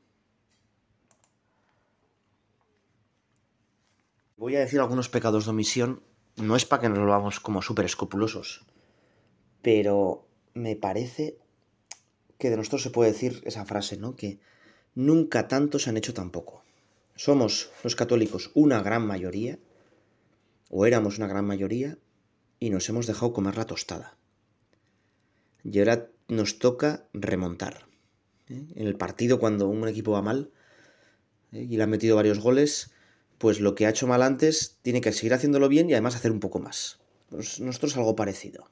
Voy 4.37 4.57
a 4.57 4.61
decir 4.61 4.81
algunos 4.81 5.09
pecados 5.09 5.45
de 5.45 5.51
omisión, 5.51 6.03
no 6.37 6.57
es 6.57 6.65
para 6.65 6.83
que 6.83 6.89
nos 6.89 6.99
lo 6.99 7.15
hagamos 7.15 7.39
como 7.39 7.63
súper 7.63 7.85
escrupulosos, 7.85 8.67
pero 9.63 10.27
me 10.55 10.75
parece 10.75 11.39
que 12.39 12.51
de 12.51 12.57
nosotros 12.57 12.83
se 12.83 12.91
puede 12.91 13.13
decir 13.13 13.43
esa 13.45 13.65
frase, 13.65 13.97
¿no? 13.97 14.17
Que 14.17 14.41
nunca 14.97 15.47
tanto 15.47 15.79
se 15.79 15.91
han 15.91 15.97
hecho 15.97 16.15
tampoco. 16.15 16.65
Somos 17.15 17.71
los 17.85 17.95
católicos 17.95 18.51
una 18.55 18.83
gran 18.83 19.07
mayoría, 19.07 19.61
o 20.69 20.85
éramos 20.85 21.19
una 21.19 21.29
gran 21.29 21.45
mayoría, 21.45 21.97
y 22.59 22.71
nos 22.71 22.89
hemos 22.89 23.07
dejado 23.07 23.33
comer 23.33 23.57
la 23.57 23.67
tostada. 23.67 24.19
Y 25.63 25.79
ahora 25.79 26.11
nos 26.27 26.59
toca 26.59 27.07
remontar. 27.13 27.87
¿eh? 28.49 28.67
En 28.75 28.87
el 28.87 28.97
partido, 28.97 29.39
cuando 29.39 29.69
un 29.69 29.87
equipo 29.87 30.11
va 30.11 30.23
mal 30.23 30.51
¿eh? 31.53 31.67
y 31.71 31.77
le 31.77 31.83
han 31.85 31.91
metido 31.91 32.17
varios 32.17 32.41
goles, 32.41 32.94
pues 33.39 33.61
lo 33.61 33.75
que 33.75 33.87
ha 33.87 33.91
hecho 33.91 34.07
mal 34.07 34.23
antes 34.23 34.79
tiene 34.83 35.01
que 35.01 35.13
seguir 35.13 35.35
haciéndolo 35.35 35.69
bien 35.69 35.89
y 35.89 35.93
además 35.93 36.17
hacer 36.17 36.33
un 36.33 36.41
poco 36.41 36.61
más. 36.61 36.99
Nosotros 37.31 37.97
algo 37.97 38.17
parecido. 38.17 38.71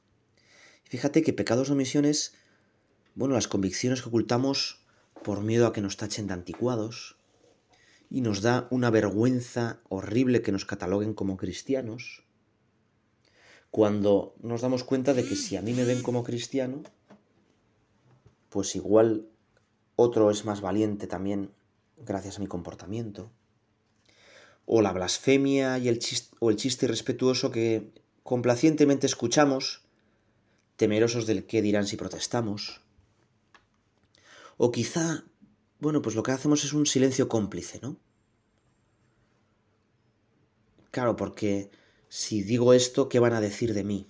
Fíjate 0.85 1.22
que 1.22 1.33
pecados 1.33 1.70
o 1.70 1.72
omisiones, 1.72 2.35
bueno, 3.14 3.35
las 3.35 3.48
convicciones 3.48 4.03
que 4.03 4.09
ocultamos 4.09 4.85
por 5.22 5.40
miedo 5.40 5.66
a 5.66 5.72
que 5.72 5.81
nos 5.81 5.96
tachen 5.96 6.27
de 6.27 6.35
anticuados, 6.35 7.16
y 8.12 8.20
nos 8.20 8.42
da 8.42 8.68
una 8.70 8.90
vergüenza 8.90 9.81
horrible 9.88 10.42
que 10.42 10.53
nos 10.53 10.66
cataloguen 10.66 11.14
como 11.14 11.38
cristianos, 11.38 12.25
cuando 13.70 14.35
nos 14.42 14.61
damos 14.61 14.85
cuenta 14.85 15.14
de 15.14 15.25
que 15.25 15.35
si 15.35 15.57
a 15.57 15.62
mí 15.62 15.72
me 15.72 15.87
ven 15.87 16.03
como 16.03 16.22
cristiano, 16.22 16.83
pues 18.51 18.77
igual 18.77 19.31
otro 19.96 20.31
es 20.31 20.44
más 20.44 20.61
valiente 20.61 21.07
también 21.07 21.53
gracias 21.96 22.37
a 22.37 22.40
mi 22.40 22.48
comportamiento 22.48 23.31
o 24.74 24.80
la 24.80 24.94
blasfemia 24.94 25.76
y 25.76 25.88
el 25.88 25.98
chiste, 25.98 26.35
o 26.40 26.48
el 26.48 26.56
chiste 26.56 26.87
irrespetuoso 26.87 27.50
que 27.50 27.92
complacientemente 28.22 29.06
escuchamos, 29.06 29.82
temerosos 30.76 31.26
del 31.26 31.44
qué 31.44 31.61
dirán 31.61 31.87
si 31.87 31.98
protestamos. 31.98 32.80
O 34.56 34.72
quizá, 34.72 35.26
bueno, 35.78 36.00
pues 36.00 36.14
lo 36.16 36.22
que 36.22 36.32
hacemos 36.32 36.64
es 36.64 36.72
un 36.72 36.87
silencio 36.87 37.28
cómplice, 37.28 37.80
¿no? 37.82 37.98
Claro, 40.90 41.16
porque 41.16 41.70
si 42.08 42.42
digo 42.42 42.72
esto, 42.72 43.11
¿qué 43.11 43.18
van 43.18 43.35
a 43.35 43.42
decir 43.42 43.74
de 43.74 43.85
mí? 43.85 44.08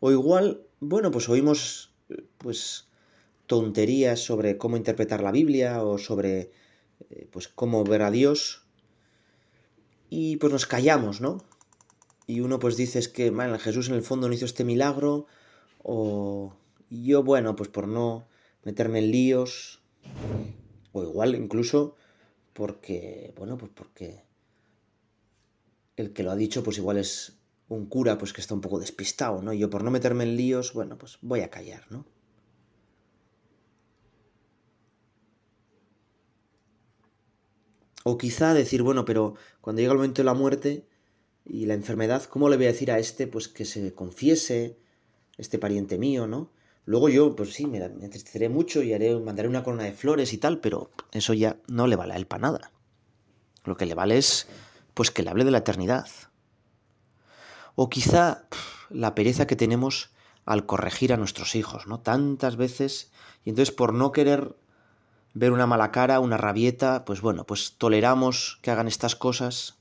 O 0.00 0.12
igual, 0.12 0.66
bueno, 0.80 1.10
pues 1.10 1.30
oímos 1.30 1.94
pues 2.36 2.88
tonterías 3.46 4.20
sobre 4.20 4.58
cómo 4.58 4.76
interpretar 4.76 5.22
la 5.22 5.32
Biblia 5.32 5.82
o 5.82 5.96
sobre 5.96 6.52
eh, 7.08 7.26
pues 7.30 7.48
cómo 7.48 7.84
ver 7.84 8.02
a 8.02 8.10
Dios 8.10 8.66
y 10.10 10.36
pues 10.36 10.52
nos 10.52 10.66
callamos, 10.66 11.20
¿no? 11.20 11.42
Y 12.26 12.40
uno 12.40 12.58
pues 12.58 12.76
dice 12.76 13.00
que 13.12 13.30
man, 13.30 13.58
Jesús 13.58 13.88
en 13.88 13.94
el 13.94 14.02
fondo 14.02 14.28
no 14.28 14.34
hizo 14.34 14.44
este 14.44 14.64
milagro 14.64 15.26
o 15.82 16.54
yo 16.90 17.22
bueno, 17.22 17.56
pues 17.56 17.70
por 17.70 17.88
no 17.88 18.26
meterme 18.64 18.98
en 18.98 19.10
líos 19.10 19.80
o 20.92 21.02
igual 21.02 21.34
incluso 21.34 21.94
porque 22.52 23.32
bueno, 23.36 23.56
pues 23.56 23.70
porque 23.74 24.24
el 25.96 26.12
que 26.12 26.24
lo 26.24 26.32
ha 26.32 26.36
dicho 26.36 26.62
pues 26.62 26.76
igual 26.78 26.98
es 26.98 27.38
un 27.68 27.86
cura 27.86 28.18
pues 28.18 28.32
que 28.32 28.40
está 28.40 28.54
un 28.54 28.60
poco 28.60 28.80
despistado, 28.80 29.42
¿no? 29.42 29.52
Yo 29.52 29.70
por 29.70 29.84
no 29.84 29.92
meterme 29.92 30.24
en 30.24 30.36
líos, 30.36 30.74
bueno, 30.74 30.98
pues 30.98 31.18
voy 31.22 31.40
a 31.40 31.50
callar, 31.50 31.84
¿no? 31.90 32.04
O 38.04 38.16
quizá 38.16 38.54
decir, 38.54 38.82
bueno, 38.82 39.04
pero 39.04 39.34
cuando 39.60 39.80
llega 39.80 39.92
el 39.92 39.98
momento 39.98 40.22
de 40.22 40.26
la 40.26 40.34
muerte 40.34 40.86
y 41.44 41.66
la 41.66 41.74
enfermedad, 41.74 42.24
¿cómo 42.24 42.48
le 42.48 42.56
voy 42.56 42.66
a 42.66 42.72
decir 42.72 42.90
a 42.90 42.98
este 42.98 43.26
pues 43.26 43.48
que 43.48 43.64
se 43.64 43.94
confiese, 43.94 44.78
este 45.36 45.58
pariente 45.58 45.98
mío, 45.98 46.26
¿no? 46.26 46.50
Luego 46.86 47.08
yo, 47.08 47.36
pues 47.36 47.52
sí, 47.52 47.66
me, 47.66 47.78
entristeceré 47.78 48.48
mucho 48.48 48.82
y 48.82 48.92
haré, 48.92 49.18
mandaré 49.18 49.48
una 49.48 49.62
corona 49.62 49.84
de 49.84 49.92
flores 49.92 50.32
y 50.32 50.38
tal, 50.38 50.60
pero 50.60 50.90
eso 51.12 51.34
ya 51.34 51.56
no 51.68 51.86
le 51.86 51.96
vale 51.96 52.14
a 52.14 52.16
él 52.16 52.26
para 52.26 52.42
nada. 52.42 52.72
Lo 53.64 53.76
que 53.76 53.86
le 53.86 53.94
vale 53.94 54.18
es, 54.18 54.48
pues 54.94 55.10
que 55.10 55.22
le 55.22 55.30
hable 55.30 55.44
de 55.44 55.50
la 55.50 55.58
eternidad. 55.58 56.08
O 57.74 57.90
quizá 57.90 58.48
la 58.88 59.14
pereza 59.14 59.46
que 59.46 59.56
tenemos 59.56 60.10
al 60.46 60.66
corregir 60.66 61.12
a 61.12 61.16
nuestros 61.16 61.54
hijos, 61.54 61.86
¿no? 61.86 62.00
Tantas 62.00 62.56
veces, 62.56 63.12
y 63.44 63.50
entonces 63.50 63.74
por 63.74 63.92
no 63.92 64.10
querer 64.10 64.56
ver 65.34 65.52
una 65.52 65.66
mala 65.66 65.92
cara, 65.92 66.20
una 66.20 66.36
rabieta, 66.36 67.04
pues 67.04 67.20
bueno, 67.20 67.44
pues 67.44 67.74
toleramos 67.78 68.58
que 68.62 68.70
hagan 68.70 68.88
estas 68.88 69.16
cosas. 69.16 69.76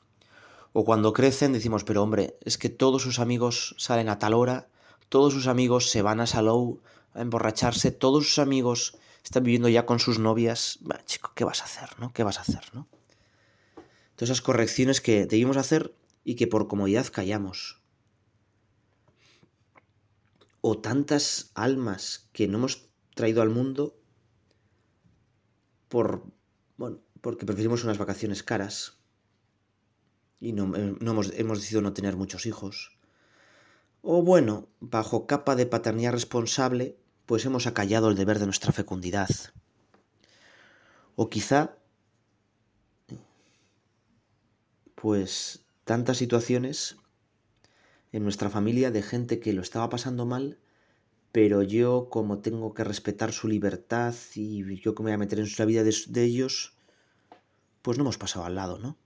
O 0.74 0.86
cuando 0.86 1.14
crecen 1.14 1.54
decimos, 1.54 1.84
pero 1.84 2.04
hombre, 2.04 2.38
es 2.42 2.58
que 2.58 2.70
todos 2.70 3.02
sus 3.02 3.20
amigos 3.20 3.76
salen 3.78 4.10
a 4.10 4.20
tal 4.20 4.34
hora, 4.34 4.68
todos 5.10 5.34
sus 5.34 5.48
amigos 5.48 5.90
se 5.90 6.02
van 6.02 6.20
a 6.20 6.28
Salou 6.28 6.82
a 7.14 7.22
emborracharse, 7.22 7.92
todos 7.92 8.28
sus 8.28 8.40
amigos 8.40 8.98
están 9.24 9.44
viviendo 9.44 9.70
ya 9.70 9.86
con 9.86 10.00
sus 10.00 10.20
novias. 10.20 10.80
chico, 11.06 11.32
¿qué 11.36 11.44
vas 11.44 11.62
a 11.62 11.66
hacer, 11.66 11.90
no? 12.00 12.14
¿Qué 12.14 12.24
vas 12.24 12.38
a 12.38 12.42
hacer, 12.42 12.64
no? 12.74 12.88
Todas 14.16 14.30
esas 14.30 14.42
correcciones 14.42 15.02
que 15.02 15.26
debimos 15.26 15.58
hacer 15.58 15.96
y 16.24 16.36
que 16.36 16.48
por 16.48 16.68
comodidad 16.68 17.08
callamos. 17.08 17.82
O 20.62 20.78
tantas 20.78 21.52
almas 21.56 22.30
que 22.34 22.48
no 22.48 22.58
hemos 22.58 22.90
traído 23.16 23.42
al 23.42 23.50
mundo 23.50 23.99
por, 25.89 26.23
bueno, 26.78 26.99
porque 27.21 27.45
preferimos 27.45 27.84
unas 27.84 27.97
vacaciones 27.97 28.43
caras 28.43 28.97
y 30.39 30.54
no, 30.54 30.73
eh, 30.75 30.95
no 30.99 31.12
hemos, 31.12 31.34
hemos 31.36 31.60
decidido 31.60 31.82
no 31.82 31.93
tener 31.93 32.15
muchos 32.15 32.45
hijos 32.45 32.99
o 34.02 34.21
bueno, 34.23 34.69
bajo 34.80 35.28
capa 35.28 35.56
de 35.56 35.65
paternidad 35.65 36.13
responsable, 36.13 36.97
pues 37.25 37.45
hemos 37.45 37.67
acallado 37.67 38.10
el 38.10 38.15
deber 38.15 38.39
de 38.39 38.45
nuestra 38.45 38.71
fecundidad. 38.71 39.30
O 41.15 41.30
quizá, 41.30 41.75
pues 44.95 45.65
tantas 45.84 46.17
situaciones 46.17 46.97
en 48.12 48.23
nuestra 48.23 48.49
familia 48.49 48.89
de 48.89 49.02
gente 49.02 49.39
que 49.39 49.54
lo 49.54 49.62
estaba 49.62 49.89
pasando 49.89 50.25
mal, 50.25 50.58
pero 51.32 51.63
yo 51.63 52.10
como 52.10 52.39
tengo 52.39 52.74
que 52.74 52.84
respetar 52.84 53.32
su 53.34 53.48
libertad 53.48 54.15
y 54.36 54.80
yo 54.82 54.96
que 54.96 55.04
me 55.04 55.10
voy 55.10 55.15
a 55.15 55.18
meter 55.18 55.39
en 55.39 55.48
la 55.58 55.65
vida 55.65 55.84
de, 55.84 56.24
ellos, 56.24 56.74
pues 57.82 57.98
no 57.98 58.04
hemos 58.04 58.18
pasado 58.18 58.46
al 58.46 58.56
lado, 58.56 58.80
¿no? 58.80 58.98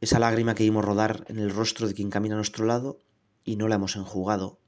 esa 0.00 0.18
lágrima 0.18 0.54
que 0.54 0.64
vimos 0.64 0.84
rodar 0.84 1.24
en 1.28 1.38
el 1.38 1.50
rostro 1.50 1.86
de 1.86 1.94
quien 1.94 2.10
camina 2.10 2.34
a 2.34 2.38
nuestro 2.38 2.64
lado 2.64 2.98
y 3.44 3.56
no 3.56 3.68
la 3.68 3.74
hemos 3.74 3.96
enjugado. 3.96 4.58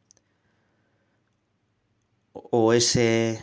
O 2.32 2.72
ese 2.72 3.40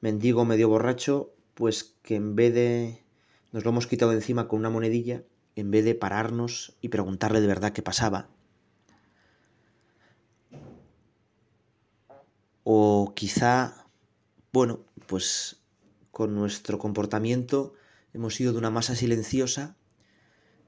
mendigo 0.00 0.44
medio 0.44 0.68
borracho, 0.68 1.32
pues 1.54 1.94
que 2.02 2.16
en 2.16 2.34
vez 2.34 2.54
de 2.54 3.04
nos 3.52 3.64
lo 3.64 3.70
hemos 3.70 3.86
quitado 3.86 4.12
encima 4.12 4.48
con 4.48 4.58
una 4.58 4.70
monedilla, 4.70 5.22
en 5.56 5.70
vez 5.70 5.84
de 5.84 5.94
pararnos 5.94 6.76
y 6.80 6.88
preguntarle 6.88 7.40
de 7.40 7.46
verdad 7.46 7.72
qué 7.72 7.82
pasaba. 7.82 8.28
O 12.70 13.14
quizá, 13.14 13.86
bueno, 14.52 14.84
pues 15.06 15.62
con 16.10 16.34
nuestro 16.34 16.78
comportamiento 16.78 17.72
hemos 18.12 18.34
sido 18.34 18.52
de 18.52 18.58
una 18.58 18.68
masa 18.68 18.94
silenciosa 18.94 19.74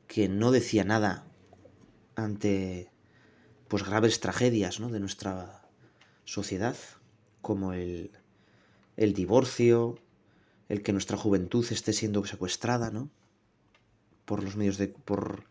que 0.06 0.26
no 0.26 0.50
decía 0.50 0.82
nada 0.82 1.26
ante 2.16 2.90
pues 3.68 3.84
graves 3.84 4.18
tragedias 4.20 4.80
¿no? 4.80 4.88
de 4.88 4.98
nuestra 4.98 5.68
sociedad, 6.24 6.74
como 7.42 7.74
el, 7.74 8.12
el 8.96 9.12
divorcio, 9.12 9.98
el 10.70 10.82
que 10.82 10.94
nuestra 10.94 11.18
juventud 11.18 11.66
esté 11.70 11.92
siendo 11.92 12.24
secuestrada, 12.24 12.90
¿no? 12.90 13.10
por 14.24 14.42
los 14.42 14.56
medios 14.56 14.78
de. 14.78 14.88
por, 14.88 15.44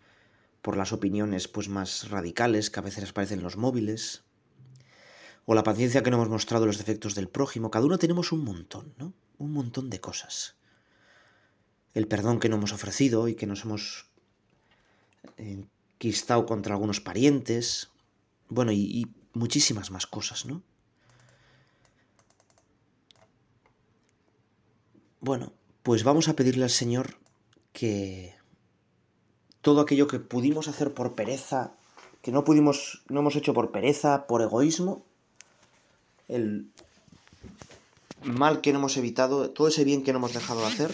por 0.63 0.77
las 0.77 0.93
opiniones 0.93 1.47
pues 1.47 1.69
más 1.69 2.09
radicales 2.09 2.71
que 2.71 2.79
a 2.79 2.83
veces 2.83 3.07
aparecen 3.07 3.37
en 3.37 3.43
los 3.43 3.55
móviles. 3.55 4.23
O 5.51 5.55
la 5.55 5.63
paciencia 5.63 6.03
que 6.03 6.11
no 6.11 6.17
hemos 6.17 6.29
mostrado 6.29 6.67
los 6.67 6.77
defectos 6.77 7.15
del 7.15 7.27
prójimo. 7.27 7.71
Cada 7.71 7.87
uno 7.87 7.97
tenemos 7.97 8.31
un 8.31 8.43
montón, 8.43 8.93
¿no? 8.99 9.13
Un 9.39 9.51
montón 9.51 9.89
de 9.89 9.99
cosas. 9.99 10.57
El 11.95 12.07
perdón 12.07 12.39
que 12.39 12.49
no 12.49 12.57
hemos 12.57 12.71
ofrecido 12.71 13.27
y 13.27 13.33
que 13.33 13.47
nos 13.47 13.65
hemos 13.65 14.11
enquistado 15.37 16.45
contra 16.45 16.75
algunos 16.75 17.01
parientes, 17.01 17.89
bueno, 18.47 18.71
y, 18.71 18.77
y 18.77 19.07
muchísimas 19.33 19.89
más 19.89 20.05
cosas, 20.05 20.45
¿no? 20.45 20.61
Bueno, 25.19 25.53
pues 25.81 26.03
vamos 26.03 26.27
a 26.27 26.35
pedirle 26.35 26.65
al 26.65 26.69
Señor 26.69 27.17
que 27.73 28.35
todo 29.61 29.81
aquello 29.81 30.05
que 30.05 30.19
pudimos 30.19 30.67
hacer 30.67 30.93
por 30.93 31.15
pereza, 31.15 31.73
que 32.21 32.31
no 32.31 32.43
pudimos, 32.43 33.03
no 33.09 33.21
hemos 33.21 33.35
hecho 33.35 33.55
por 33.55 33.71
pereza, 33.71 34.27
por 34.27 34.43
egoísmo, 34.43 35.08
el 36.29 36.71
mal 38.23 38.61
que 38.61 38.71
no 38.71 38.79
hemos 38.79 38.95
evitado, 38.95 39.51
todo 39.51 39.67
ese 39.67 39.83
bien 39.83 40.03
que 40.03 40.13
no 40.13 40.19
hemos 40.19 40.33
dejado 40.33 40.61
de 40.61 40.67
hacer, 40.67 40.91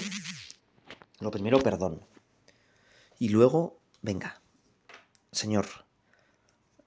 lo 1.20 1.30
primero, 1.30 1.60
perdón. 1.60 2.02
Y 3.20 3.30
luego, 3.30 3.80
Venga, 4.06 4.40
Señor, 5.32 5.66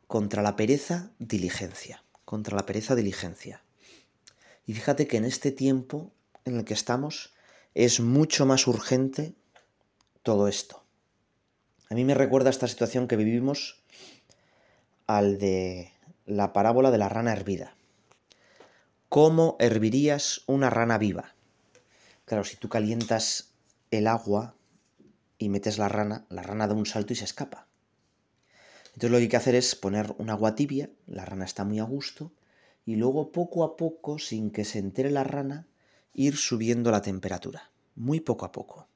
contra 0.07 0.41
la 0.41 0.55
pereza, 0.55 1.11
diligencia. 1.19 2.05
Contra 2.25 2.55
la 2.55 2.65
pereza, 2.65 2.95
diligencia. 2.95 3.65
Y 4.67 4.75
fíjate 4.75 5.09
que 5.09 5.17
en 5.17 5.25
este 5.25 5.51
tiempo 5.51 6.13
en 6.45 6.57
el 6.57 6.65
que 6.65 6.75
estamos 6.75 7.35
es 7.75 7.99
mucho 7.99 8.47
más 8.47 8.69
urgente 8.69 9.35
todo 10.23 10.47
esto. 10.47 10.85
A 11.91 11.97
mí 11.97 12.05
me 12.05 12.15
recuerda 12.15 12.51
esta 12.51 12.69
situación 12.69 13.09
que 13.09 13.17
vivimos 13.17 13.83
al 15.09 15.39
de 15.39 15.93
la 16.25 16.53
parábola 16.53 16.93
de 16.93 16.99
la 16.99 17.09
rana 17.09 17.33
hervida. 17.33 17.75
¿Cómo 19.09 19.57
hervirías 19.59 20.43
una 20.47 20.69
rana 20.69 20.99
viva? 20.99 21.35
Claro, 22.27 22.45
si 22.45 22.57
tú 22.57 22.69
calientas 22.69 23.55
el 23.91 24.07
agua 24.07 24.55
y 25.39 25.49
metes 25.49 25.79
la 25.79 25.89
rana, 25.89 26.27
la 26.29 26.43
rana 26.43 26.67
da 26.67 26.75
un 26.75 26.85
salto 26.85 27.15
y 27.15 27.17
se 27.17 27.25
escapa. 27.25 27.67
Entonces 28.89 29.11
lo 29.11 29.17
que 29.17 29.23
hay 29.23 29.29
que 29.31 29.37
hacer 29.39 29.55
es 29.55 29.75
poner 29.77 30.15
un 30.19 30.29
agua 30.29 30.55
tibia, 30.55 30.91
la 31.07 31.25
rana 31.25 31.47
está 31.47 31.65
muy 31.65 31.79
a 31.79 31.85
gusto, 31.85 32.33
y 32.85 32.97
luego 32.97 33.33
poco 33.33 33.65
a 33.65 33.79
poco, 33.79 34.19
sin 34.19 34.51
que 34.51 34.67
se 34.67 34.79
entere 34.79 35.11
la 35.11 35.25
rana, 35.25 35.67
ir 36.13 36.37
subiendo 36.37 36.91
la 36.91 37.01
temperatura, 37.01 37.71
muy 37.97 38.21
poco 38.21 38.45
a 38.45 38.53
poco. 38.53 38.89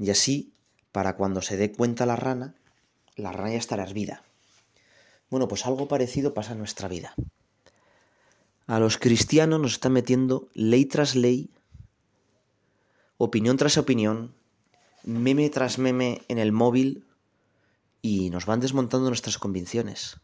Y 0.00 0.10
así, 0.10 0.52
para 0.90 1.14
cuando 1.14 1.42
se 1.42 1.56
dé 1.56 1.70
cuenta 1.70 2.06
la 2.06 2.16
rana, 2.16 2.56
la 3.14 3.30
rana 3.30 3.52
ya 3.52 3.58
estará 3.58 3.84
hervida. 3.84 4.24
Bueno, 5.30 5.46
pues 5.46 5.64
algo 5.64 5.86
parecido 5.86 6.34
pasa 6.34 6.52
en 6.54 6.58
nuestra 6.58 6.88
vida. 6.88 7.14
A 8.68 8.78
los 8.78 8.98
cristianos 8.98 9.58
nos 9.58 9.72
están 9.72 9.94
metiendo 9.94 10.50
ley 10.52 10.84
tras 10.84 11.16
ley, 11.16 11.48
opinión 13.16 13.56
tras 13.56 13.78
opinión, 13.78 14.34
meme 15.04 15.48
tras 15.48 15.78
meme 15.78 16.20
en 16.28 16.36
el 16.36 16.52
móvil 16.52 17.06
y 18.02 18.28
nos 18.28 18.44
van 18.44 18.60
desmontando 18.60 19.08
nuestras 19.08 19.38
convicciones. 19.38 20.20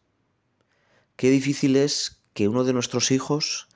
Qué 1.15 1.31
difícil 1.31 1.75
es 1.75 2.21
que 2.35 2.47
uno 2.47 2.63
de 2.63 2.73
nuestros 2.73 3.09
hijos 3.09 3.67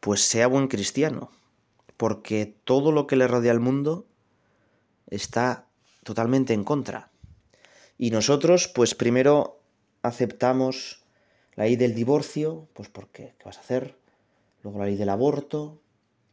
pues 0.00 0.22
sea 0.22 0.48
buen 0.48 0.66
cristiano, 0.66 1.30
porque 1.96 2.58
todo 2.64 2.90
lo 2.90 3.06
que 3.06 3.14
le 3.14 3.28
rodea 3.28 3.52
al 3.52 3.60
mundo 3.60 4.08
está 5.06 5.68
totalmente 6.02 6.54
en 6.54 6.64
contra. 6.64 7.12
Y 7.98 8.10
nosotros 8.10 8.66
pues 8.66 8.96
primero 8.96 9.60
aceptamos 10.02 11.05
la 11.56 11.64
ley 11.64 11.76
del 11.76 11.94
divorcio, 11.94 12.68
pues 12.74 12.88
porque 12.88 13.34
¿qué 13.38 13.44
vas 13.44 13.56
a 13.56 13.60
hacer? 13.60 13.98
Luego 14.62 14.78
la 14.78 14.86
ley 14.86 14.96
del 14.96 15.08
aborto, 15.08 15.80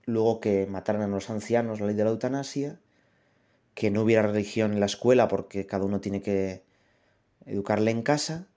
luego 0.05 0.39
que 0.39 0.67
mataran 0.67 1.01
a 1.01 1.07
los 1.07 1.29
ancianos, 1.29 1.79
la 1.79 1.87
ley 1.87 1.95
de 1.95 2.03
la 2.03 2.09
eutanasia, 2.09 2.79
que 3.73 3.89
no 3.89 4.03
hubiera 4.03 4.21
religión 4.21 4.73
en 4.73 4.79
la 4.79 4.85
escuela 4.85 5.27
porque 5.27 5.65
cada 5.65 5.85
uno 5.85 6.01
tiene 6.01 6.21
que 6.21 6.63
educarle 7.45 7.91
en 7.91 8.03
casa 8.03 8.47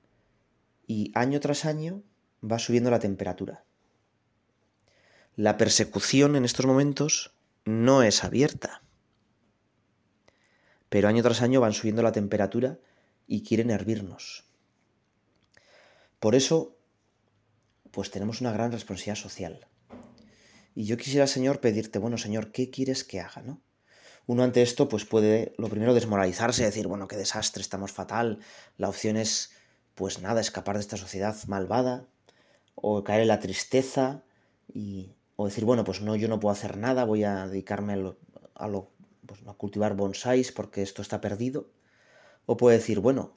y 0.87 1.13
año 1.15 1.41
tras 1.41 1.65
año 1.65 2.03
va 2.43 2.59
subiendo 2.59 2.91
la 2.91 2.99
temperatura. 2.99 3.65
La 5.37 5.57
persecución 5.57 6.37
en 6.37 6.45
estos 6.45 6.67
momentos 6.67 7.35
no 7.65 8.03
es 8.03 8.25
abierta, 8.25 8.83
pero 10.89 11.09
año 11.09 11.23
tras 11.23 11.43
año 11.43 11.61
van 11.61 11.73
subiendo 11.73 12.03
la 12.03 12.13
temperatura 12.13 12.79
y 13.27 13.43
quieren 13.43 13.71
hervirnos. 13.71 14.46
Por 16.21 16.35
eso, 16.35 16.77
pues 17.91 18.11
tenemos 18.11 18.41
una 18.41 18.53
gran 18.53 18.73
responsabilidad 18.73 19.17
social. 19.17 19.67
Y 20.75 20.85
yo 20.85 20.97
quisiera, 20.97 21.27
Señor, 21.27 21.61
pedirte, 21.61 21.99
bueno, 21.99 22.19
Señor, 22.19 22.53
¿qué 22.53 22.71
quieres 22.71 23.05
que 23.05 23.21
haga, 23.21 23.43
no? 23.43 23.63
uno 24.27 24.43
ante 24.43 24.63
esto 24.63 24.89
pues 24.89 25.05
puede 25.05 25.55
lo 25.57 25.69
primero 25.69 25.95
desmoralizarse, 25.95 26.65
decir, 26.65 26.89
bueno, 26.89 27.07
qué 27.09 27.17
desastre, 27.17 27.63
estamos 27.63 27.93
fatal, 27.93 28.41
la 28.77 28.89
opción 28.89 29.17
es 29.17 29.53
pues 29.95 30.21
nada, 30.21 30.41
escapar 30.41 30.77
de 30.77 30.81
esta 30.81 30.97
sociedad 30.97 31.37
malvada, 31.47 32.07
o 32.75 33.03
caer 33.03 33.23
en 33.23 33.29
la 33.29 33.41
tristeza 33.41 34.23
y, 34.73 35.15
o 35.37 35.47
decir, 35.47 35.65
bueno, 35.65 35.85
pues 35.85 36.03
no, 36.03 36.17
yo 36.17 36.29
no 36.29 36.39
puedo 36.39 36.53
hacer 36.53 36.77
nada, 36.77 37.05
voy 37.05 37.25
a 37.25 37.47
dedicarme 37.47 37.95
a, 37.95 37.97
lo, 37.97 38.19
a, 38.55 38.69
lo, 38.69 38.91
pues, 39.25 39.41
a 39.47 39.55
cultivar 39.55 39.97
bonsáis 39.97 40.53
porque 40.53 40.83
esto 40.83 41.01
está 41.01 41.23
perdido. 41.23 41.71
O 42.45 42.59
puede 42.59 42.77
decir, 42.77 43.01
bueno, 43.01 43.33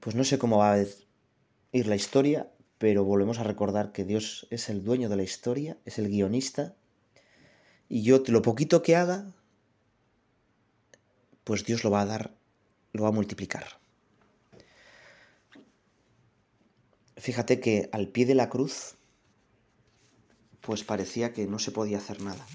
pues 0.00 0.14
no 0.14 0.24
sé 0.24 0.38
cómo 0.38 0.58
va 0.58 0.72
a 0.72 0.76
ir 1.72 1.86
la 1.86 1.96
historia, 1.96 2.50
pero 2.78 3.04
volvemos 3.04 3.38
a 3.38 3.44
recordar 3.44 3.92
que 3.92 4.04
Dios 4.04 4.46
es 4.50 4.68
el 4.68 4.84
dueño 4.84 5.08
de 5.08 5.16
la 5.16 5.22
historia, 5.22 5.78
es 5.84 5.98
el 5.98 6.08
guionista, 6.08 6.74
y 7.88 8.02
yo 8.02 8.22
lo 8.26 8.42
poquito 8.42 8.82
que 8.82 8.96
haga, 8.96 9.32
pues 11.44 11.64
Dios 11.64 11.84
lo 11.84 11.90
va 11.90 12.02
a 12.02 12.06
dar, 12.06 12.34
lo 12.92 13.02
va 13.02 13.08
a 13.08 13.12
multiplicar. 13.12 13.64
Fíjate 17.16 17.60
que 17.60 17.90
al 17.92 18.08
pie 18.08 18.24
de 18.24 18.34
la 18.34 18.48
cruz, 18.48 18.96
pues 20.60 20.84
parecía 20.84 21.32
que 21.32 21.46
no 21.46 21.58
se 21.58 21.72
podía 21.72 21.98
hacer 21.98 22.22
nada. 22.22 22.46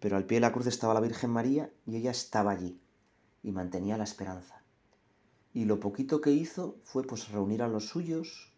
Pero 0.00 0.16
al 0.16 0.24
pie 0.24 0.36
de 0.36 0.40
la 0.40 0.52
cruz 0.52 0.66
estaba 0.66 0.94
la 0.94 1.00
Virgen 1.00 1.30
María 1.30 1.70
y 1.86 1.96
ella 1.96 2.10
estaba 2.10 2.50
allí 2.50 2.80
y 3.42 3.52
mantenía 3.52 3.96
la 3.98 4.04
esperanza. 4.04 4.61
Y 5.54 5.64
lo 5.66 5.80
poquito 5.80 6.20
que 6.20 6.30
hizo 6.30 6.76
fue 6.84 7.02
pues 7.04 7.28
reunir 7.28 7.62
a 7.62 7.68
los 7.68 7.88
suyos, 7.88 8.52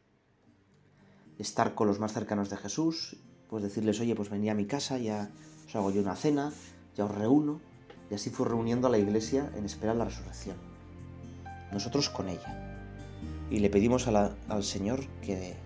estar 1.39 1.75
con 1.75 1.89
los 1.89 1.99
más 1.99 2.13
cercanos 2.13 2.51
de 2.51 2.57
Jesús, 2.57 3.17
pues 3.49 3.63
decirles, 3.63 4.01
oye, 4.01 4.15
pues 4.15 4.31
venía 4.31 4.53
a 4.53 4.55
mi 4.55 4.67
casa, 4.67 4.99
ya 4.99 5.31
os 5.67 5.75
hago 5.75 5.91
yo 5.91 6.01
una 6.03 6.17
cena, 6.17 6.53
ya 6.95 7.05
os 7.05 7.11
reúno, 7.11 7.61
y 8.11 8.15
así 8.15 8.31
fue 8.31 8.47
reuniendo 8.47 8.87
a 8.87 8.91
la 8.91 8.99
iglesia 8.99 9.51
en 9.57 9.65
espera 9.65 9.93
de 9.93 9.99
la 9.99 10.05
resurrección. 10.05 10.57
Nosotros 11.73 12.11
con 12.11 12.29
ella. 12.29 12.81
Y 13.51 13.59
le 13.59 13.71
pedimos 13.71 14.07
al 14.07 14.65
Señor 14.65 15.07
que, 15.21 15.57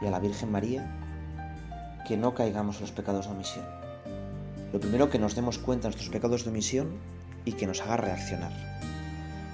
y 0.00 0.06
a 0.06 0.10
la 0.10 0.20
Virgen 0.20 0.52
María 0.52 0.98
que 2.06 2.16
no 2.16 2.34
caigamos 2.34 2.76
en 2.76 2.82
los 2.82 2.92
pecados 2.92 3.26
de 3.26 3.32
omisión. 3.32 3.64
Lo 4.72 4.80
primero 4.80 5.10
que 5.10 5.18
nos 5.18 5.34
demos 5.34 5.58
cuenta 5.58 5.88
de 5.88 5.94
nuestros 5.94 6.10
pecados 6.10 6.44
de 6.44 6.50
omisión 6.50 6.98
y 7.44 7.52
que 7.52 7.66
nos 7.66 7.80
haga 7.80 7.96
reaccionar. 7.96 8.71